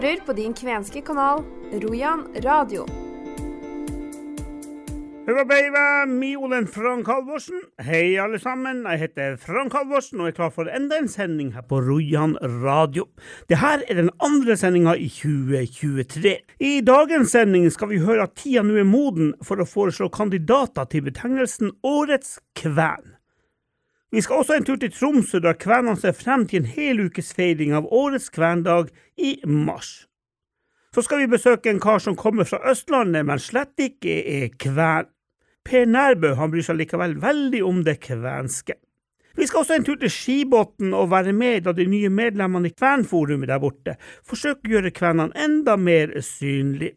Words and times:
hører 0.00 0.20
på 0.24 0.32
din 0.32 0.54
kvenske 0.56 1.02
kanal 1.04 1.42
Rojan 1.82 2.22
radio. 2.44 2.86
Hei, 7.84 8.16
alle 8.16 8.38
sammen. 8.40 8.80
Jeg 8.88 8.98
heter 9.02 9.36
Frank 9.36 9.76
Halvorsen 9.76 10.22
og 10.22 10.30
er 10.30 10.36
klar 10.38 10.54
for 10.54 10.72
enda 10.72 10.96
en 10.96 11.08
sending 11.08 11.52
her 11.52 11.66
på 11.68 11.82
Rojan 11.84 12.38
radio. 12.64 13.04
Dette 13.52 13.74
er 13.76 14.00
den 14.00 14.10
andre 14.24 14.56
sendinga 14.56 14.96
i 14.96 15.10
2023. 15.12 16.36
I 16.64 16.80
dagens 16.80 17.36
sending 17.36 17.68
skal 17.70 17.92
vi 17.92 18.00
høre 18.00 18.24
at 18.24 18.38
tida 18.40 18.64
nå 18.64 18.80
er 18.80 18.88
moden 18.88 19.34
for 19.44 19.60
å 19.60 19.68
foreslå 19.68 20.08
kandidater 20.08 20.88
til 20.88 21.04
betegnelsen 21.10 21.76
Årets 21.84 22.38
kven. 22.56 23.09
Vi 24.12 24.20
skal 24.20 24.42
også 24.42 24.56
en 24.56 24.64
tur 24.66 24.76
til 24.76 24.90
Tromsø, 24.90 25.38
der 25.38 25.54
kvenene 25.54 25.94
ser 25.96 26.16
frem 26.18 26.46
til 26.50 26.64
en 26.64 26.70
hel 26.72 27.04
ukes 27.06 27.30
feiring 27.34 27.76
av 27.78 27.86
årets 27.94 28.26
kvendag 28.34 28.90
i 29.16 29.36
mars. 29.46 30.08
Så 30.90 31.04
skal 31.06 31.20
vi 31.22 31.30
besøke 31.30 31.70
en 31.70 31.78
kar 31.80 32.02
som 32.02 32.16
kommer 32.18 32.44
fra 32.44 32.58
Østlandet, 32.72 33.22
men 33.26 33.38
slett 33.38 33.78
ikke 33.78 34.16
er 34.26 34.48
kven. 34.58 35.06
Per 35.62 35.86
Nærbø 35.86 36.32
han 36.34 36.50
bryr 36.50 36.66
seg 36.66 36.80
likevel 36.80 37.14
veldig 37.22 37.60
om 37.62 37.84
det 37.86 38.00
kvenske. 38.02 38.74
Vi 39.38 39.46
skal 39.46 39.62
også 39.62 39.76
en 39.76 39.86
tur 39.86 40.00
til 40.00 40.10
Skibotn 40.10 40.94
og 40.96 41.12
være 41.12 41.32
med 41.32 41.68
da 41.68 41.74
de 41.76 41.86
nye 41.86 42.10
medlemmene 42.10 42.72
i 42.72 42.74
Kvenforumet 42.74 43.48
der 43.48 43.62
borte 43.62 43.94
forsøker 44.26 44.66
å 44.66 44.74
gjøre 44.74 44.92
kvenene 44.96 45.38
enda 45.38 45.76
mer 45.78 46.16
synlig. 46.26 46.96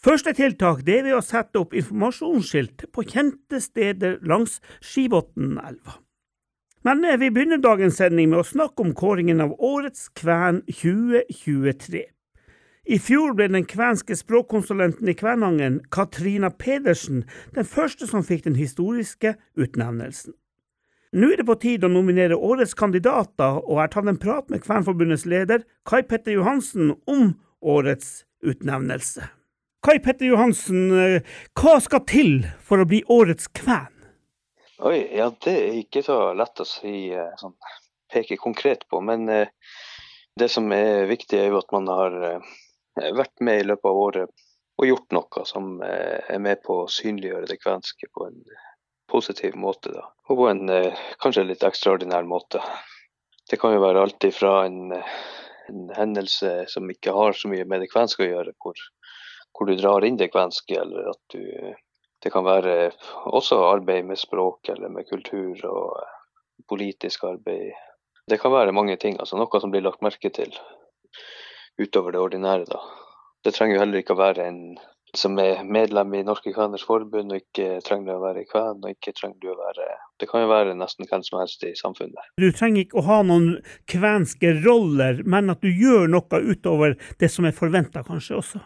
Første 0.00 0.32
tiltak 0.36 0.80
det 0.86 0.98
er 0.98 1.04
ved 1.10 1.18
å 1.18 1.24
sette 1.24 1.60
opp 1.60 1.76
informasjonsskilt 1.76 2.88
på 2.92 3.04
kjente 3.12 3.60
steder 3.60 4.18
langs 4.24 4.56
Skibotnelva. 4.80 5.98
Men 6.84 7.04
eh, 7.04 7.16
vi 7.16 7.30
begynner 7.30 7.62
dagens 7.64 7.96
sending 7.96 8.28
med 8.30 8.42
å 8.42 8.46
snakke 8.46 8.84
om 8.84 8.92
kåringen 8.96 9.40
av 9.40 9.54
Årets 9.56 10.10
kven 10.18 10.60
2023. 10.68 12.04
I 12.84 12.98
fjor 13.00 13.32
ble 13.32 13.46
den 13.48 13.64
kvenske 13.64 14.12
språkkonsulenten 14.18 15.08
i 15.08 15.14
Kvænangen, 15.16 15.78
Katrina 15.88 16.50
Pedersen, 16.52 17.22
den 17.56 17.64
første 17.64 18.04
som 18.10 18.26
fikk 18.26 18.44
den 18.44 18.58
historiske 18.60 19.38
utnevnelsen. 19.56 20.36
Nå 21.14 21.30
er 21.30 21.40
det 21.40 21.46
på 21.48 21.56
tide 21.62 21.88
å 21.88 21.94
nominere 21.94 22.36
årets 22.36 22.74
kandidater, 22.76 23.62
og 23.62 23.78
jeg 23.78 23.80
har 23.80 23.94
tatt 23.94 24.10
en 24.10 24.20
prat 24.20 24.52
med 24.52 24.64
Kvenforbundets 24.66 25.24
leder, 25.30 25.64
Kai 25.88 26.02
Petter 26.04 26.36
Johansen, 26.36 26.92
om 27.08 27.32
årets 27.64 28.26
utnevnelse. 28.44 29.30
Kai 29.84 29.96
Petter 30.04 30.28
Johansen, 30.34 30.90
eh, 30.92 31.24
hva 31.56 31.78
skal 31.80 32.04
til 32.04 32.44
for 32.60 32.82
å 32.82 32.88
bli 32.88 33.00
årets 33.08 33.48
kven? 33.48 33.93
Oi, 34.82 34.96
ja 35.14 35.28
det 35.44 35.52
er 35.54 35.76
ikke 35.78 36.00
så 36.02 36.32
lett 36.34 36.58
å 36.58 36.66
si, 36.66 37.12
eh, 37.14 37.34
sånn, 37.38 37.54
peke 38.10 38.38
konkret 38.40 38.82
på. 38.90 38.98
Men 39.06 39.28
eh, 39.30 39.52
det 40.34 40.48
som 40.50 40.66
er 40.74 41.06
viktig, 41.06 41.38
er 41.38 41.52
jo 41.52 41.60
at 41.60 41.70
man 41.74 41.86
har 41.90 42.16
eh, 42.26 42.48
vært 43.14 43.38
med 43.46 43.60
i 43.60 43.68
løpet 43.68 43.90
av 43.90 44.00
året 44.06 44.44
og 44.74 44.88
gjort 44.88 45.14
noe 45.14 45.44
som 45.46 45.76
er 45.86 46.40
med 46.42 46.58
på 46.64 46.80
å 46.82 46.90
synliggjøre 46.90 47.46
det 47.46 47.60
kvenske 47.60 48.08
på 48.10 48.24
en 48.26 48.40
positiv 49.06 49.54
måte. 49.54 49.92
Da. 49.94 50.08
Og 50.26 50.40
på 50.40 50.48
en 50.50 50.72
kanskje 51.22 51.44
litt 51.46 51.62
ekstraordinær 51.62 52.26
måte. 52.26 52.58
Det 53.46 53.60
kan 53.62 53.70
jo 53.70 53.84
være 53.84 54.02
alt 54.02 54.26
ifra 54.26 54.64
en, 54.66 54.96
en 55.70 55.84
hendelse 55.94 56.64
som 56.72 56.90
ikke 56.90 57.14
har 57.14 57.38
så 57.38 57.52
mye 57.52 57.68
med 57.70 57.84
det 57.84 57.92
kvenske 57.92 58.26
å 58.26 58.30
gjøre, 58.32 58.56
hvor, 58.58 58.82
hvor 59.54 59.70
du 59.70 59.76
drar 59.78 60.08
inn 60.08 60.18
det 60.18 60.32
kvenske, 60.34 60.74
eller 60.74 61.12
at 61.12 61.22
du 61.30 61.46
det 62.24 62.32
kan 62.32 62.46
være 62.46 62.90
også 63.26 63.60
arbeid 63.68 64.06
med 64.08 64.18
språk 64.20 64.72
eller 64.72 64.88
med 64.88 65.08
kultur 65.10 65.60
og 65.68 66.00
politisk 66.68 67.24
arbeid. 67.28 67.74
Det 68.30 68.40
kan 68.40 68.52
være 68.52 68.72
mange 68.72 68.96
ting, 68.96 69.18
altså 69.20 69.36
noe 69.36 69.60
som 69.60 69.72
blir 69.72 69.84
lagt 69.84 70.02
merke 70.02 70.32
til 70.32 70.54
utover 71.80 72.14
det 72.14 72.20
ordinære. 72.20 72.64
da. 72.70 72.80
Det 73.44 73.52
trenger 73.54 73.76
jo 73.76 73.84
heller 73.84 74.00
ikke 74.00 74.16
å 74.16 74.22
være 74.22 74.48
en 74.48 74.60
som 75.14 75.38
er 75.38 75.62
medlem 75.62 76.14
i 76.18 76.22
Norske 76.26 76.52
Kveners 76.54 76.82
Forbund 76.86 77.32
og 77.32 77.38
ikke 77.38 77.78
trenger 77.86 78.16
å 78.16 78.22
være 78.22 78.44
kven. 78.50 78.80
og 78.82 78.90
ikke 78.90 79.14
trenger 79.14 79.52
å 79.52 79.58
være... 79.60 79.88
Det 80.18 80.28
kan 80.30 80.42
jo 80.42 80.50
være 80.50 80.74
nesten 80.78 81.08
hvem 81.10 81.22
som 81.26 81.38
helst 81.38 81.62
i 81.66 81.74
samfunnet. 81.78 82.32
Du 82.40 82.48
trenger 82.52 82.84
ikke 82.84 82.98
å 82.98 83.06
ha 83.06 83.20
noen 83.26 83.60
kvenske 83.90 84.56
roller, 84.64 85.22
men 85.24 85.52
at 85.54 85.62
du 85.62 85.70
gjør 85.70 86.08
noe 86.10 86.40
utover 86.42 86.96
det 87.20 87.30
som 87.30 87.46
er 87.46 87.54
forventa 87.56 88.02
kanskje 88.06 88.40
også? 88.40 88.64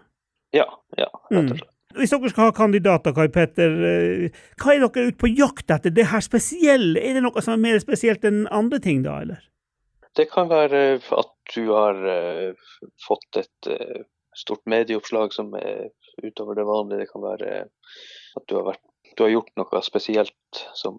Ja, 0.57 0.69
ja, 0.97 1.11
rett 1.29 1.37
og 1.37 1.51
mm. 1.51 1.59
slett. 1.59 1.75
Hvis 1.97 2.13
dere 2.13 2.29
skal 2.29 2.51
ha 2.51 2.53
kandidater, 2.53 3.15
Kai 3.17 3.31
Petter, 3.33 3.73
eh, 3.89 4.41
hva 4.61 4.75
er 4.75 4.83
dere 4.83 5.09
ute 5.09 5.21
på 5.21 5.31
jakt 5.33 5.73
etter? 5.73 5.95
Det 5.95 6.11
her 6.11 6.21
spesielle, 6.25 7.01
er 7.01 7.17
det 7.17 7.23
noe 7.25 7.41
som 7.45 7.55
er 7.55 7.63
mer 7.63 7.81
spesielt 7.81 8.27
enn 8.29 8.45
andre 8.53 8.81
ting, 8.85 9.01
da, 9.07 9.17
eller? 9.25 9.41
Det 10.19 10.29
kan 10.29 10.51
være 10.51 10.83
at 10.99 11.33
du 11.55 11.71
har 11.71 11.97
uh, 12.05 12.53
fått 13.07 13.41
et 13.41 13.71
uh, 13.73 14.05
stort 14.37 14.65
medieoppslag 14.69 15.33
som 15.33 15.55
er 15.57 15.89
utover 16.21 16.59
det 16.59 16.69
vanlige. 16.69 17.07
Det 17.07 17.13
kan 17.13 17.25
være 17.25 17.51
at 18.37 18.47
du 18.51 18.57
har, 18.59 18.67
vært, 18.73 18.85
du 19.17 19.25
har 19.25 19.33
gjort 19.33 19.53
noe 19.57 19.83
spesielt 19.87 20.65
som, 20.77 20.99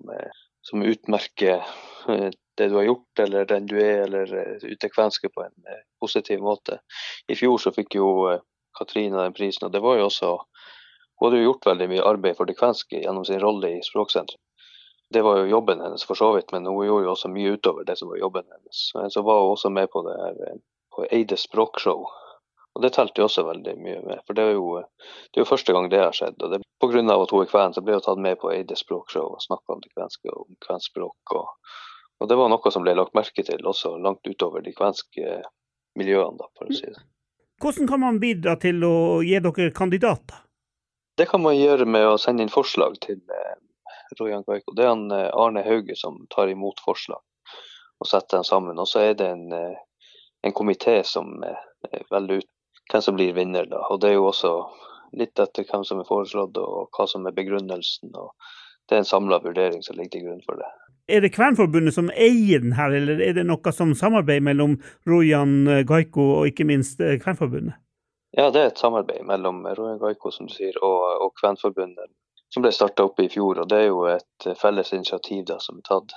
som 0.65 0.85
utmerker 0.85 1.61
det 2.57 2.69
du 2.71 2.79
har 2.79 2.87
gjort, 2.87 3.21
eller 3.27 3.45
den 3.47 3.67
du 3.69 3.75
er, 3.77 4.07
eller 4.07 4.63
utekvenske 4.63 5.29
på 5.35 5.45
en 5.45 5.75
positiv 6.01 6.41
måte. 6.43 6.79
I 7.29 7.37
fjor 7.37 7.59
så 7.61 7.75
fikk 7.75 7.99
jo 7.99 8.39
Katrine 8.77 9.19
den 9.19 9.35
prisen, 9.35 9.67
og 9.67 9.75
det 9.75 9.83
var 9.83 9.99
jo 9.99 10.07
også 10.07 10.33
hun 11.19 11.27
hadde 11.27 11.41
jo 11.41 11.49
gjort 11.49 11.67
veldig 11.67 11.89
mye 11.91 12.05
arbeid 12.07 12.37
for 12.37 12.47
det 12.47 12.55
kvenske 12.59 13.01
gjennom 13.03 13.25
sin 13.27 13.41
rolle 13.43 13.73
i 13.75 13.83
språksenteret. 13.83 14.39
Det 15.09 15.23
var 15.25 15.39
jo 15.39 15.49
jobben 15.49 15.81
hennes 15.81 16.05
for 16.05 16.15
så 16.15 16.29
vidt, 16.35 16.51
men 16.53 16.67
hun 16.69 16.85
gjorde 16.85 17.07
jo 17.07 17.11
også 17.15 17.31
mye 17.33 17.55
utover 17.57 17.85
det 17.85 17.95
som 17.97 18.11
var 18.11 18.19
jobben 18.21 18.45
hennes. 18.45 18.81
Så 19.13 19.21
var 19.25 19.41
hun 19.41 19.55
også 19.55 19.71
med 19.73 19.89
på 19.89 20.03
det 20.05 20.15
her 20.19 20.41
eh, 20.47 20.59
på 20.95 21.05
Eide 21.09 21.37
språkshow. 21.37 22.05
Og 22.75 22.83
det 22.83 22.91
telte 22.93 23.21
jo 23.21 23.25
også 23.25 23.43
veldig 23.47 23.73
mye 23.81 24.01
med, 24.05 24.19
for 24.27 24.37
det 24.37 24.45
er 24.45 24.53
jo, 24.53 24.67
det 24.79 25.39
er 25.39 25.41
jo 25.41 25.49
første 25.49 25.73
gang 25.73 25.89
det 25.89 26.03
har 26.03 26.15
skjedd. 26.15 26.37
og 26.45 26.53
det, 26.53 26.61
Pga. 26.79 27.01
at 27.01 27.31
hun 27.33 27.41
er 27.41 27.49
kven, 27.51 27.73
så 27.73 27.81
ble 27.83 27.97
hun 27.97 28.05
tatt 28.05 28.21
med 28.21 28.37
på 28.39 28.51
Eide 28.53 28.77
språkshow 28.77 29.33
og 29.33 29.41
snakka 29.43 29.75
om 29.75 29.81
det 29.83 29.91
kvenske 29.95 30.29
og 30.31 30.45
om 30.45 30.59
kvenspråk. 30.67 31.33
Og, 31.35 31.49
og, 32.19 32.29
det 32.29 32.37
var 32.37 32.53
noe 32.53 32.71
som 32.71 32.85
ble 32.85 32.93
lagt 32.95 33.17
merke 33.17 33.43
til 33.43 33.65
også 33.67 33.97
langt 33.97 34.29
utover 34.29 34.63
de 34.63 34.75
kvenske 34.77 35.39
miljøene, 35.99 36.37
da, 36.37 36.47
for 36.55 36.69
å 36.69 36.77
si 36.77 36.85
det. 36.85 37.01
Hvordan 37.59 37.89
kan 37.89 37.99
man 38.05 38.21
bidra 38.21 38.55
til 38.61 38.85
å 38.87 38.95
gi 39.25 39.41
dere 39.43 39.73
kandidater? 39.75 40.45
Det 41.19 41.25
kan 41.25 41.41
man 41.43 41.57
gjøre 41.57 41.83
med 41.83 42.05
å 42.07 42.19
sende 42.21 42.45
inn 42.45 42.51
forslag 42.53 42.93
til 43.03 43.17
eh, 43.35 43.55
Rojan 44.15 44.45
Gaiko. 44.47 44.71
Det 44.71 44.85
er 44.85 44.93
han 44.93 45.09
eh, 45.11 45.25
Arne 45.35 45.65
Hauge 45.65 45.97
som 45.99 46.21
tar 46.31 46.47
imot 46.47 46.79
forslag 46.79 47.19
og 47.99 48.07
setter 48.07 48.37
dem 48.37 48.45
sammen. 48.47 48.79
Og 48.79 48.87
så 48.87 49.01
er 49.03 49.17
det 49.19 49.27
en, 49.27 49.49
eh, 49.51 49.81
en 50.47 50.55
komité 50.55 51.01
som 51.03 51.33
velger 51.43 52.39
ut 52.39 52.47
hvem 52.93 53.03
som 53.03 53.17
blir 53.17 53.35
vinner. 53.35 53.67
Da. 53.67 53.81
Og 53.91 53.99
det 53.99 54.13
er 54.13 54.15
jo 54.15 54.29
også 54.29 54.53
litt 55.19 55.43
etter 55.43 55.67
hvem 55.67 55.83
som 55.89 55.99
er 55.99 56.07
foreslått 56.07 56.55
og 56.63 56.95
hva 56.95 57.09
som 57.11 57.27
er 57.27 57.35
begrunnelsen. 57.35 58.15
og 58.15 58.31
Det 58.87 58.95
er 58.95 59.03
en 59.03 59.11
samla 59.11 59.41
vurdering 59.43 59.83
som 59.83 59.99
ligger 59.99 60.15
til 60.15 60.25
grunn 60.29 60.41
for 60.47 60.63
det. 60.63 60.71
Er 61.11 61.19
det 61.25 61.33
Kvernforbundet 61.35 61.97
som 61.99 62.07
eier 62.15 62.63
den 62.63 62.79
her, 62.79 62.95
eller 62.95 63.19
er 63.27 63.35
det 63.35 63.47
noe 63.49 63.75
som 63.75 63.91
samarbeider 63.91 64.47
mellom 64.53 64.79
Rojan 65.03 65.83
Gaiko 65.83 66.31
og 66.37 66.53
ikke 66.53 66.71
minst 66.71 67.03
Kvenforbundet? 67.25 67.75
Ja, 68.37 68.49
det 68.53 68.61
er 68.61 68.67
et 68.69 68.81
samarbeid 68.81 69.23
mellom 69.25 69.63
Rojan 69.65 69.97
Gaiko 70.01 70.29
som 70.31 70.45
du 70.49 70.53
sier, 70.53 70.75
og, 70.85 71.05
og 71.25 71.31
Kvenforbundet, 71.39 72.11
som 72.53 72.61
ble 72.61 72.71
starta 72.73 73.07
opp 73.07 73.21
i 73.23 73.29
fjor. 73.31 73.63
og 73.63 73.69
Det 73.71 73.79
er 73.79 73.87
jo 73.87 74.03
et 74.11 74.49
felles 74.59 74.93
initiativ 74.93 75.47
da, 75.49 75.57
som 75.63 75.79
er 75.79 75.87
tatt. 75.87 76.13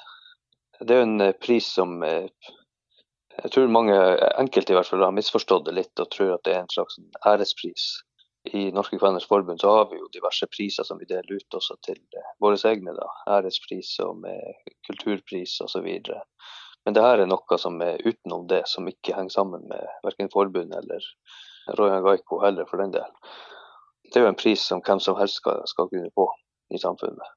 Det 0.83 0.93
er 0.93 1.01
jo 1.01 1.09
en 1.09 1.25
eh, 1.25 1.37
pris 1.41 1.69
som 1.79 2.03
eh, 2.05 2.29
jeg 3.39 3.53
tror 3.55 3.73
mange, 3.73 3.97
enkelte 4.43 4.75
i 4.75 4.77
hvert 4.77 4.91
fall, 4.91 5.05
har 5.07 5.15
misforstått 5.17 5.65
det 5.69 5.77
litt 5.79 6.01
og 6.03 6.11
tror 6.13 6.35
at 6.35 6.43
det 6.45 6.53
er 6.53 6.67
en 6.67 6.73
slags 6.73 6.99
ærespris. 7.27 7.87
I 8.53 8.67
Norske 8.75 8.99
Kveners 8.99 9.25
Forbund 9.31 9.63
så 9.63 9.71
har 9.73 9.87
vi 9.89 10.01
jo 10.01 10.11
diverse 10.13 10.49
priser 10.51 10.85
som 10.85 10.99
vi 11.01 11.09
deler 11.09 11.39
ut 11.39 11.57
også 11.57 11.79
til 11.87 11.97
eh, 11.97 12.35
våre 12.45 12.59
egne. 12.69 12.93
da, 12.99 13.09
Ærespris 13.39 13.95
og 14.05 14.27
kulturpris 14.91 15.57
osv. 15.65 15.89
Men 16.85 16.99
det 16.99 17.07
her 17.07 17.23
er 17.23 17.31
noe 17.31 17.59
som 17.63 17.81
er 17.81 18.05
utenom 18.05 18.45
det, 18.53 18.67
som 18.69 18.91
ikke 18.91 19.17
henger 19.17 19.33
sammen 19.39 19.65
med 19.71 19.89
verken 20.05 20.29
forbund 20.35 20.77
eller 20.77 21.09
Royan 21.79 22.03
Gaiko 22.05 22.41
heller, 22.43 22.67
for 22.71 22.83
den 22.83 22.95
del. 22.95 23.07
Det 24.09 24.21
er 24.21 24.27
jo 24.27 24.33
en 24.33 24.39
pris 24.41 24.65
som 24.69 24.83
hvem 24.85 25.01
som 25.01 25.17
helst 25.21 25.41
skal, 25.41 25.63
skal 25.69 25.89
kunne 25.93 26.11
få 26.17 26.27
i 26.75 26.81
samfunnet. 26.81 27.31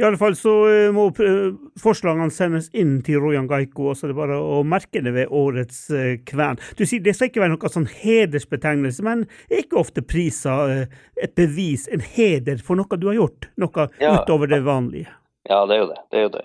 I 0.00 0.06
alle 0.06 0.16
fall 0.16 0.34
så 0.38 0.52
eh, 0.70 0.88
må 0.94 1.10
eh, 1.20 1.52
forslagene 1.78 2.32
sendes 2.32 2.70
inn 2.72 2.96
til 3.04 3.20
Royan 3.20 3.46
Gaiko, 3.50 3.90
og 3.90 3.98
så 3.98 4.06
er 4.06 4.14
det 4.14 4.18
bare 4.22 4.38
å 4.40 4.62
merke 4.64 5.02
det 5.04 5.12
ved 5.14 5.34
årets 5.36 5.84
kvern. 6.28 6.60
Du 6.78 6.86
sier 6.88 7.04
det 7.04 7.14
skal 7.18 7.28
ikke 7.28 7.42
være 7.44 7.54
noe 7.54 7.72
sånn 7.72 7.90
hedersbetegnelse, 8.00 9.04
men 9.06 9.26
er 9.50 9.64
ikke 9.66 9.82
ofte 9.82 10.04
priser 10.04 10.86
et 11.20 11.34
bevis, 11.38 11.84
en 11.92 12.04
heder 12.14 12.64
for 12.64 12.80
noe 12.80 12.98
du 12.98 13.10
har 13.12 13.20
gjort? 13.20 13.50
Noe 13.60 13.90
ja, 14.00 14.16
utover 14.16 14.50
det 14.50 14.62
vanlige? 14.64 15.12
Ja, 15.48 15.64
det 15.66 15.74
er 15.74 15.80
jo 15.80 15.88
det. 15.90 16.00
det 16.10 16.18
er 16.18 16.22
jo 16.22 16.34
det. 16.36 16.44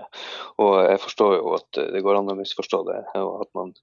Og 0.64 0.74
jeg 0.82 1.02
forstår 1.04 1.36
jo 1.38 1.52
at 1.58 1.80
det 1.94 2.02
går 2.06 2.18
an 2.18 2.32
å 2.34 2.38
misforstå 2.38 2.80
det. 2.88 3.02
og 3.22 3.44
at 3.46 3.52
man 3.58 3.76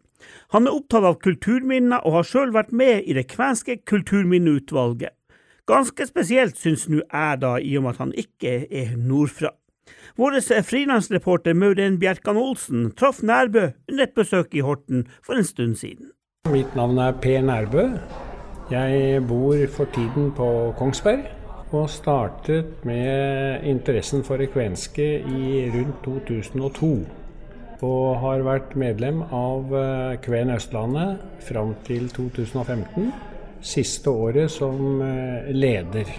Han 0.55 0.69
er 0.69 0.77
opptatt 0.77 1.09
av 1.09 1.19
kulturminner 1.25 2.07
og 2.07 2.21
har 2.21 2.29
sjøl 2.29 2.53
vært 2.55 2.71
med 2.71 3.03
i 3.03 3.17
det 3.19 3.27
kvenske 3.33 3.81
kulturminneutvalget. 3.91 5.17
Ganske 5.67 6.07
spesielt 6.07 6.63
syns 6.63 6.87
nå 6.87 7.03
jeg 7.03 7.43
da, 7.43 7.57
i 7.59 7.75
og 7.75 7.89
med 7.89 7.97
at 7.97 8.05
han 8.05 8.15
ikke 8.23 8.55
er 8.71 8.95
nordfra. 8.95 9.51
Vår 10.15 10.39
frilansreporter 10.63 11.59
Maureen 11.59 11.99
Bjerkan 11.99 12.39
Olsen 12.39 12.93
traff 12.95 13.19
Nærbø 13.19 13.73
under 13.91 14.07
et 14.07 14.15
besøk 14.15 14.55
i 14.55 14.63
Horten 14.63 15.09
for 15.27 15.35
en 15.35 15.51
stund 15.51 15.75
siden. 15.83 16.15
Mitt 16.55 16.79
navn 16.79 17.03
er 17.03 17.19
Per 17.19 17.43
Nærbø. 17.43 17.89
Jeg 18.71 19.27
bor 19.27 19.59
for 19.75 19.91
tiden 19.91 20.31
på 20.39 20.47
Kongsberg 20.79 21.42
og 21.73 21.89
startet 21.91 22.85
med 22.85 23.65
interessen 23.65 24.21
for 24.27 24.41
kvenske 24.53 25.07
i 25.21 25.71
rundt 25.73 26.05
2002. 26.05 26.91
Og 27.83 28.19
har 28.23 28.45
vært 28.47 28.77
medlem 28.79 29.23
av 29.35 29.73
eh, 29.75 30.19
Kven 30.23 30.53
Østlandet 30.55 31.41
fram 31.43 31.73
til 31.87 32.07
2015. 32.15 33.09
Siste 33.63 34.11
året 34.11 34.53
som 34.55 35.01
eh, 35.03 35.51
leder. 35.51 36.13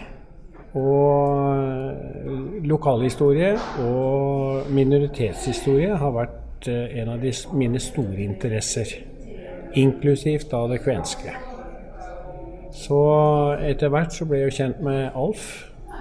Og 0.76 1.54
eh, 1.54 2.68
lokalhistorie 2.68 3.54
og 3.86 4.68
minoritetshistorie 4.74 5.96
har 6.02 6.18
vært 6.18 6.68
en 6.68 7.10
av 7.12 7.24
mine 7.60 7.80
store 7.84 8.22
interesser. 8.24 8.94
Inklusivt 9.80 10.52
da 10.52 10.66
det 10.72 10.84
kvenske. 10.84 11.53
Så 12.74 13.00
etter 13.62 13.92
hvert 13.94 14.16
så 14.16 14.26
ble 14.26 14.42
jeg 14.42 14.50
jo 14.50 14.56
kjent 14.58 14.82
med 14.84 15.14
Alf, 15.14 15.46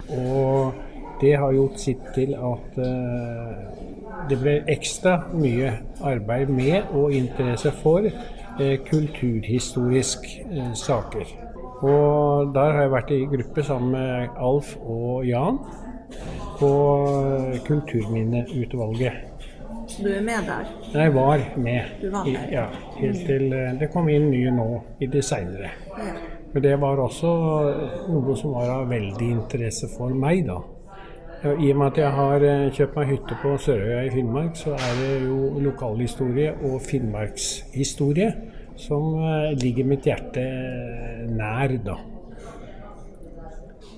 og 0.09 0.73
det 1.21 1.37
har 1.39 1.53
gjort 1.53 1.81
sitt 1.81 2.07
til 2.15 2.33
at 2.35 2.79
uh, 2.81 3.59
det 4.31 4.39
ble 4.41 4.57
ekstra 4.73 5.19
mye 5.37 5.71
arbeid 6.03 6.51
med 6.51 6.91
og 6.97 7.13
interesse 7.15 7.71
for 7.83 8.09
uh, 8.09 8.75
kulturhistoriske 8.89 10.49
uh, 10.49 10.73
saker. 10.75 11.37
Og 11.83 12.51
der 12.55 12.75
har 12.75 12.87
jeg 12.87 12.95
vært 12.97 13.15
i 13.15 13.21
gruppe 13.31 13.63
sammen 13.67 13.95
med 13.95 14.37
Alf 14.39 14.75
og 14.81 15.27
Jan 15.27 15.59
på 16.59 16.73
Kulturminneutvalget. 17.67 19.47
Så 19.89 20.05
du 20.05 20.13
er 20.15 20.23
med 20.23 20.47
der? 20.47 20.69
Jeg 20.95 21.15
var 21.15 21.41
med. 21.57 21.81
Du 22.03 22.11
var 22.11 22.25
med? 22.25 22.53
Ja, 22.53 22.67
helt 23.01 23.27
til 23.27 23.51
det 23.81 23.91
kom 23.93 24.09
inn 24.09 24.31
nye 24.31 24.53
nå 24.55 24.69
i 25.03 25.11
det 25.11 25.25
seinere. 25.27 25.75
Ja. 25.99 26.15
Men 26.53 26.63
det 26.63 26.77
var 26.81 27.01
også 27.01 27.33
noe 28.13 28.37
som 28.37 28.53
var 28.53 28.71
av 28.75 28.91
veldig 28.93 29.29
interesse 29.39 29.89
for 29.95 30.13
meg, 30.13 30.45
da. 30.51 30.61
I 31.43 31.73
og 31.73 31.79
med 31.79 31.87
at 31.89 31.99
jeg 31.99 32.15
har 32.15 32.45
eh, 32.47 32.69
kjøpt 32.71 32.97
meg 33.01 33.09
hytte 33.11 33.37
på 33.43 33.57
Sørøya 33.59 34.05
i 34.07 34.11
Finnmark, 34.13 34.53
så 34.55 34.77
er 34.77 34.93
det 35.01 35.15
jo 35.25 35.49
lokalhistorie 35.65 36.53
og 36.69 36.77
finnmarkshistorie 36.87 38.29
som 38.79 39.17
eh, 39.19 39.49
ligger 39.59 39.91
mitt 39.91 40.07
hjerte 40.07 40.45
eh, 40.45 41.27
nær, 41.33 41.75
da. 41.83 41.99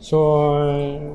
Så 0.05 0.21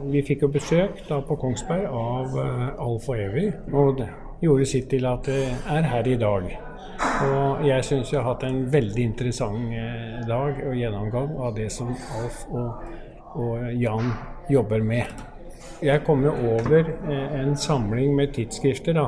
vi 0.10 0.22
fikk 0.26 0.46
jo 0.46 0.54
besøk 0.54 1.02
da 1.10 1.22
på 1.26 1.38
Kongsberg 1.38 1.90
av 1.90 2.40
Alf 2.82 3.10
og 3.10 3.22
Evy, 3.22 3.50
og 3.74 4.00
det 4.00 4.10
gjorde 4.42 4.70
sitt 4.70 4.90
til 4.94 5.06
at 5.10 5.30
det 5.30 5.44
er 5.50 5.94
her 5.94 6.10
i 6.10 6.18
dag. 6.18 6.50
Og 7.00 7.64
jeg 7.68 7.84
syns 7.88 8.12
jeg 8.12 8.20
har 8.20 8.34
hatt 8.34 8.44
en 8.48 8.66
veldig 8.72 9.04
interessant 9.12 9.74
eh, 9.76 10.20
dag 10.28 10.60
og 10.68 10.76
gjennomgang 10.76 11.30
av 11.40 11.56
det 11.56 11.70
som 11.72 11.88
Alf 12.20 12.42
og, 12.52 12.70
og 13.40 13.70
Jan 13.80 14.12
jobber 14.52 14.84
med. 14.84 15.06
Jeg 15.84 16.02
kom 16.04 16.24
jo 16.26 16.32
over 16.58 16.80
eh, 16.80 17.40
en 17.40 17.56
samling 17.56 18.16
med 18.18 18.34
tidsskrifter 18.36 18.94
da, 18.98 19.06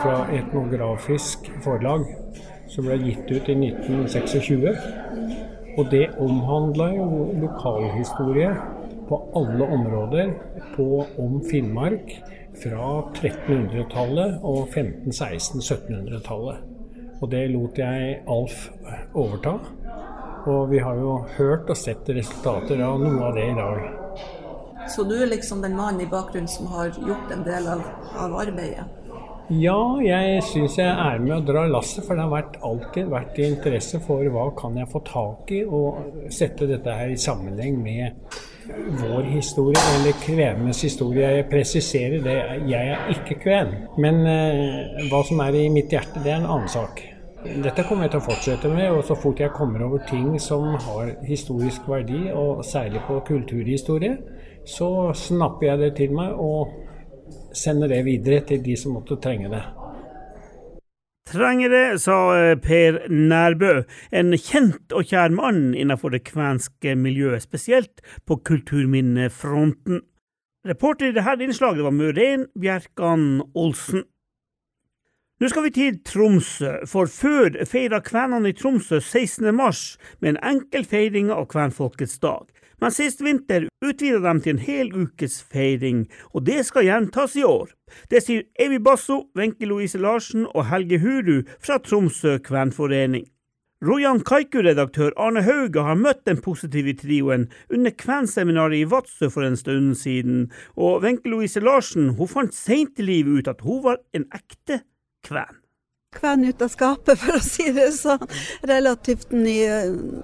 fra 0.00 0.26
Etnografisk 0.34 1.46
forlag, 1.62 2.06
som 2.70 2.84
ble 2.88 2.96
gitt 3.04 3.30
ut 3.30 3.48
i 3.52 3.54
1926. 3.54 4.66
Og 5.78 5.86
det 5.92 6.08
omhandla 6.18 6.88
jo 6.96 7.28
lokalhistorie 7.38 8.50
på 9.08 9.20
alle 9.38 9.64
områder 9.78 10.34
på, 10.74 11.06
om 11.22 11.38
Finnmark 11.46 12.10
fra 12.58 12.88
1300-tallet 13.14 14.42
og 14.42 14.66
1500-1600-1700-tallet. 14.74 16.77
Og 17.18 17.30
det 17.32 17.48
lot 17.50 17.78
jeg 17.80 18.20
Alf 18.30 18.68
overta. 19.14 19.56
Og 20.48 20.68
vi 20.70 20.78
har 20.82 20.98
jo 21.00 21.16
hørt 21.36 21.70
og 21.70 21.76
sett 21.76 22.08
resultater 22.14 22.80
av 22.84 23.00
noe 23.02 23.24
av 23.26 23.34
det 23.36 23.48
i 23.50 23.56
dag. 23.58 23.88
Så 24.88 25.04
du 25.04 25.16
er 25.18 25.28
liksom 25.28 25.60
den 25.60 25.76
mannen 25.76 26.06
i 26.06 26.08
bakgrunnen 26.08 26.48
som 26.48 26.70
har 26.72 26.94
gjort 26.94 27.34
en 27.34 27.44
del 27.44 27.66
av, 27.68 27.82
av 28.16 28.38
arbeidet? 28.40 28.86
Ja, 29.48 29.80
jeg 30.04 30.42
syns 30.44 30.74
jeg 30.76 30.88
er 30.92 31.22
med 31.24 31.34
å 31.38 31.44
dra 31.44 31.62
lasset, 31.68 32.02
for 32.04 32.16
det 32.16 32.26
har 32.26 32.32
vært, 32.34 32.58
alltid 32.64 33.06
vært 33.08 33.38
i 33.40 33.46
interesse 33.48 34.00
for 34.04 34.24
hva 34.32 34.50
kan 34.56 34.76
jeg 34.76 34.90
få 34.92 35.00
tak 35.08 35.52
i, 35.56 35.62
og 35.64 36.28
sette 36.32 36.68
dette 36.68 36.92
her 36.92 37.14
i 37.14 37.20
sammenheng 37.20 37.78
med 37.80 38.36
vår 38.76 39.22
historie, 39.22 39.82
eller 39.96 40.16
kvenenes 40.22 40.82
historie. 40.82 41.30
Jeg 41.38 41.46
presiserer 41.50 42.24
det, 42.24 42.38
jeg 42.68 42.94
er 42.94 43.12
ikke 43.14 43.38
kven. 43.42 43.74
Men 44.00 44.24
eh, 44.28 45.06
hva 45.10 45.22
som 45.26 45.40
er 45.44 45.56
i 45.58 45.68
mitt 45.72 45.92
hjerte, 45.92 46.22
det 46.24 46.32
er 46.32 46.42
en 46.42 46.50
annen 46.50 46.72
sak. 46.72 47.04
Dette 47.38 47.84
kommer 47.86 48.06
jeg 48.08 48.16
til 48.16 48.20
å 48.20 48.26
fortsette 48.26 48.72
med, 48.72 48.90
og 48.90 49.04
så 49.06 49.14
fort 49.18 49.40
jeg 49.40 49.54
kommer 49.54 49.84
over 49.86 50.02
ting 50.08 50.32
som 50.42 50.72
har 50.88 51.14
historisk 51.28 51.86
verdi, 51.88 52.26
og 52.34 52.64
særlig 52.66 53.04
på 53.06 53.20
kulturhistorie, 53.28 54.18
så 54.68 54.90
snapper 55.16 55.70
jeg 55.70 55.82
det 55.84 55.92
til 56.00 56.16
meg 56.18 56.34
og 56.34 56.74
sender 57.56 57.88
det 57.88 58.02
videre 58.04 58.42
til 58.46 58.60
de 58.64 58.74
som 58.76 58.98
måtte 58.98 59.16
trenge 59.22 59.50
det. 59.52 59.62
Trenger 61.28 61.68
det, 61.68 62.00
sa 62.00 62.16
eh, 62.38 62.54
Per 62.56 63.02
Nærbø, 63.12 63.82
en 64.16 64.32
kjent 64.40 64.94
og 64.96 65.10
kjær 65.10 65.34
mann 65.36 65.74
innenfor 65.76 66.14
det 66.14 66.22
kvenske 66.24 66.94
miljøet, 66.96 67.44
spesielt 67.44 68.00
på 68.24 68.38
kulturminnefronten. 68.48 70.00
Reporter 70.68 71.10
i 71.10 71.16
dette 71.16 71.44
innslaget 71.44 71.84
var 71.84 71.92
Møren 71.92 72.46
Bjerkan 72.56 73.42
Olsen. 73.52 74.06
Nå 75.38 75.52
skal 75.52 75.68
vi 75.68 75.74
til 75.76 76.00
Tromsø, 76.08 76.72
for 76.88 77.12
før 77.12 77.60
feira 77.68 78.00
kvenene 78.02 78.50
i 78.50 78.56
Tromsø 78.56 78.96
16. 78.96 79.52
mars 79.54 79.82
med 80.22 80.32
en 80.32 80.40
enkel 80.56 80.88
feiring 80.88 81.28
av 81.30 81.44
kvenfolkets 81.52 82.16
dag. 82.24 82.48
Men 82.80 82.94
sist 82.94 83.22
vinter 83.24 83.66
utvida 83.82 84.20
de 84.22 84.42
til 84.42 84.54
en 84.54 84.62
hel 84.62 84.92
ukes 84.94 85.40
feiring, 85.50 86.04
og 86.30 86.44
det 86.46 86.60
skal 86.68 86.86
gjentas 86.86 87.34
i 87.38 87.42
år. 87.46 87.72
Det 88.10 88.22
sier 88.22 88.46
Evi 88.60 88.78
Basso, 88.78 89.24
Wenche 89.38 89.66
Louise 89.66 89.98
Larsen 89.98 90.46
og 90.52 90.68
Helge 90.70 91.00
Huru 91.02 91.42
fra 91.58 91.80
Tromsø 91.82 92.38
kvenforening. 92.38 93.26
Rojan 93.82 94.24
Kaiku-redaktør 94.26 95.12
Arne 95.22 95.44
Hauge 95.46 95.82
har 95.86 95.98
møtt 95.98 96.24
den 96.26 96.40
positive 96.42 96.96
trioen 96.98 97.44
under 97.70 97.94
kvenseminaret 97.94 98.80
i 98.80 98.88
Vadsø 98.90 99.28
for 99.30 99.46
en 99.46 99.58
stund 99.58 99.94
siden, 100.00 100.48
og 100.74 101.04
Wenche 101.04 101.30
Louise 101.30 101.62
Larsen 101.62 102.12
hun 102.18 102.30
fant 102.30 102.54
seint 102.54 102.98
i 102.98 103.06
livet 103.06 103.38
ut 103.38 103.54
at 103.54 103.62
hun 103.62 103.84
var 103.86 104.02
en 104.14 104.26
ekte 104.34 104.82
kven? 105.26 105.62
Kven 106.16 106.44
ut 106.44 106.62
av 106.62 106.68
skapet, 106.72 107.18
for 107.22 107.36
å 107.36 107.42
si 107.44 107.66
det 107.76 107.90
sånn. 107.92 108.22
Relativt 108.64 109.34
ny, 109.36 109.58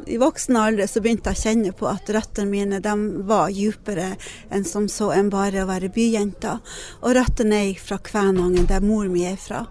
i 0.08 0.16
voksen 0.20 0.56
alder 0.56 0.88
så 0.88 1.02
begynte 1.04 1.34
jeg 1.34 1.36
å 1.36 1.42
kjenne 1.42 1.74
på 1.76 1.90
at 1.90 2.08
røttene 2.16 2.48
mine 2.48 2.80
de 2.80 2.94
var 3.28 3.52
dypere 3.52 4.14
enn 4.48 4.64
som 4.64 4.88
så 4.88 5.10
enn 5.12 5.28
bare 5.32 5.60
å 5.60 5.68
være 5.68 5.92
byjenta. 5.92 6.56
Og 7.02 7.18
røttene 7.18 7.60
er 7.66 7.84
fra 7.84 8.00
Kvænangen, 8.00 8.64
der 8.70 8.80
mor 8.80 9.12
mi 9.12 9.26
er 9.28 9.36
fra. 9.36 9.66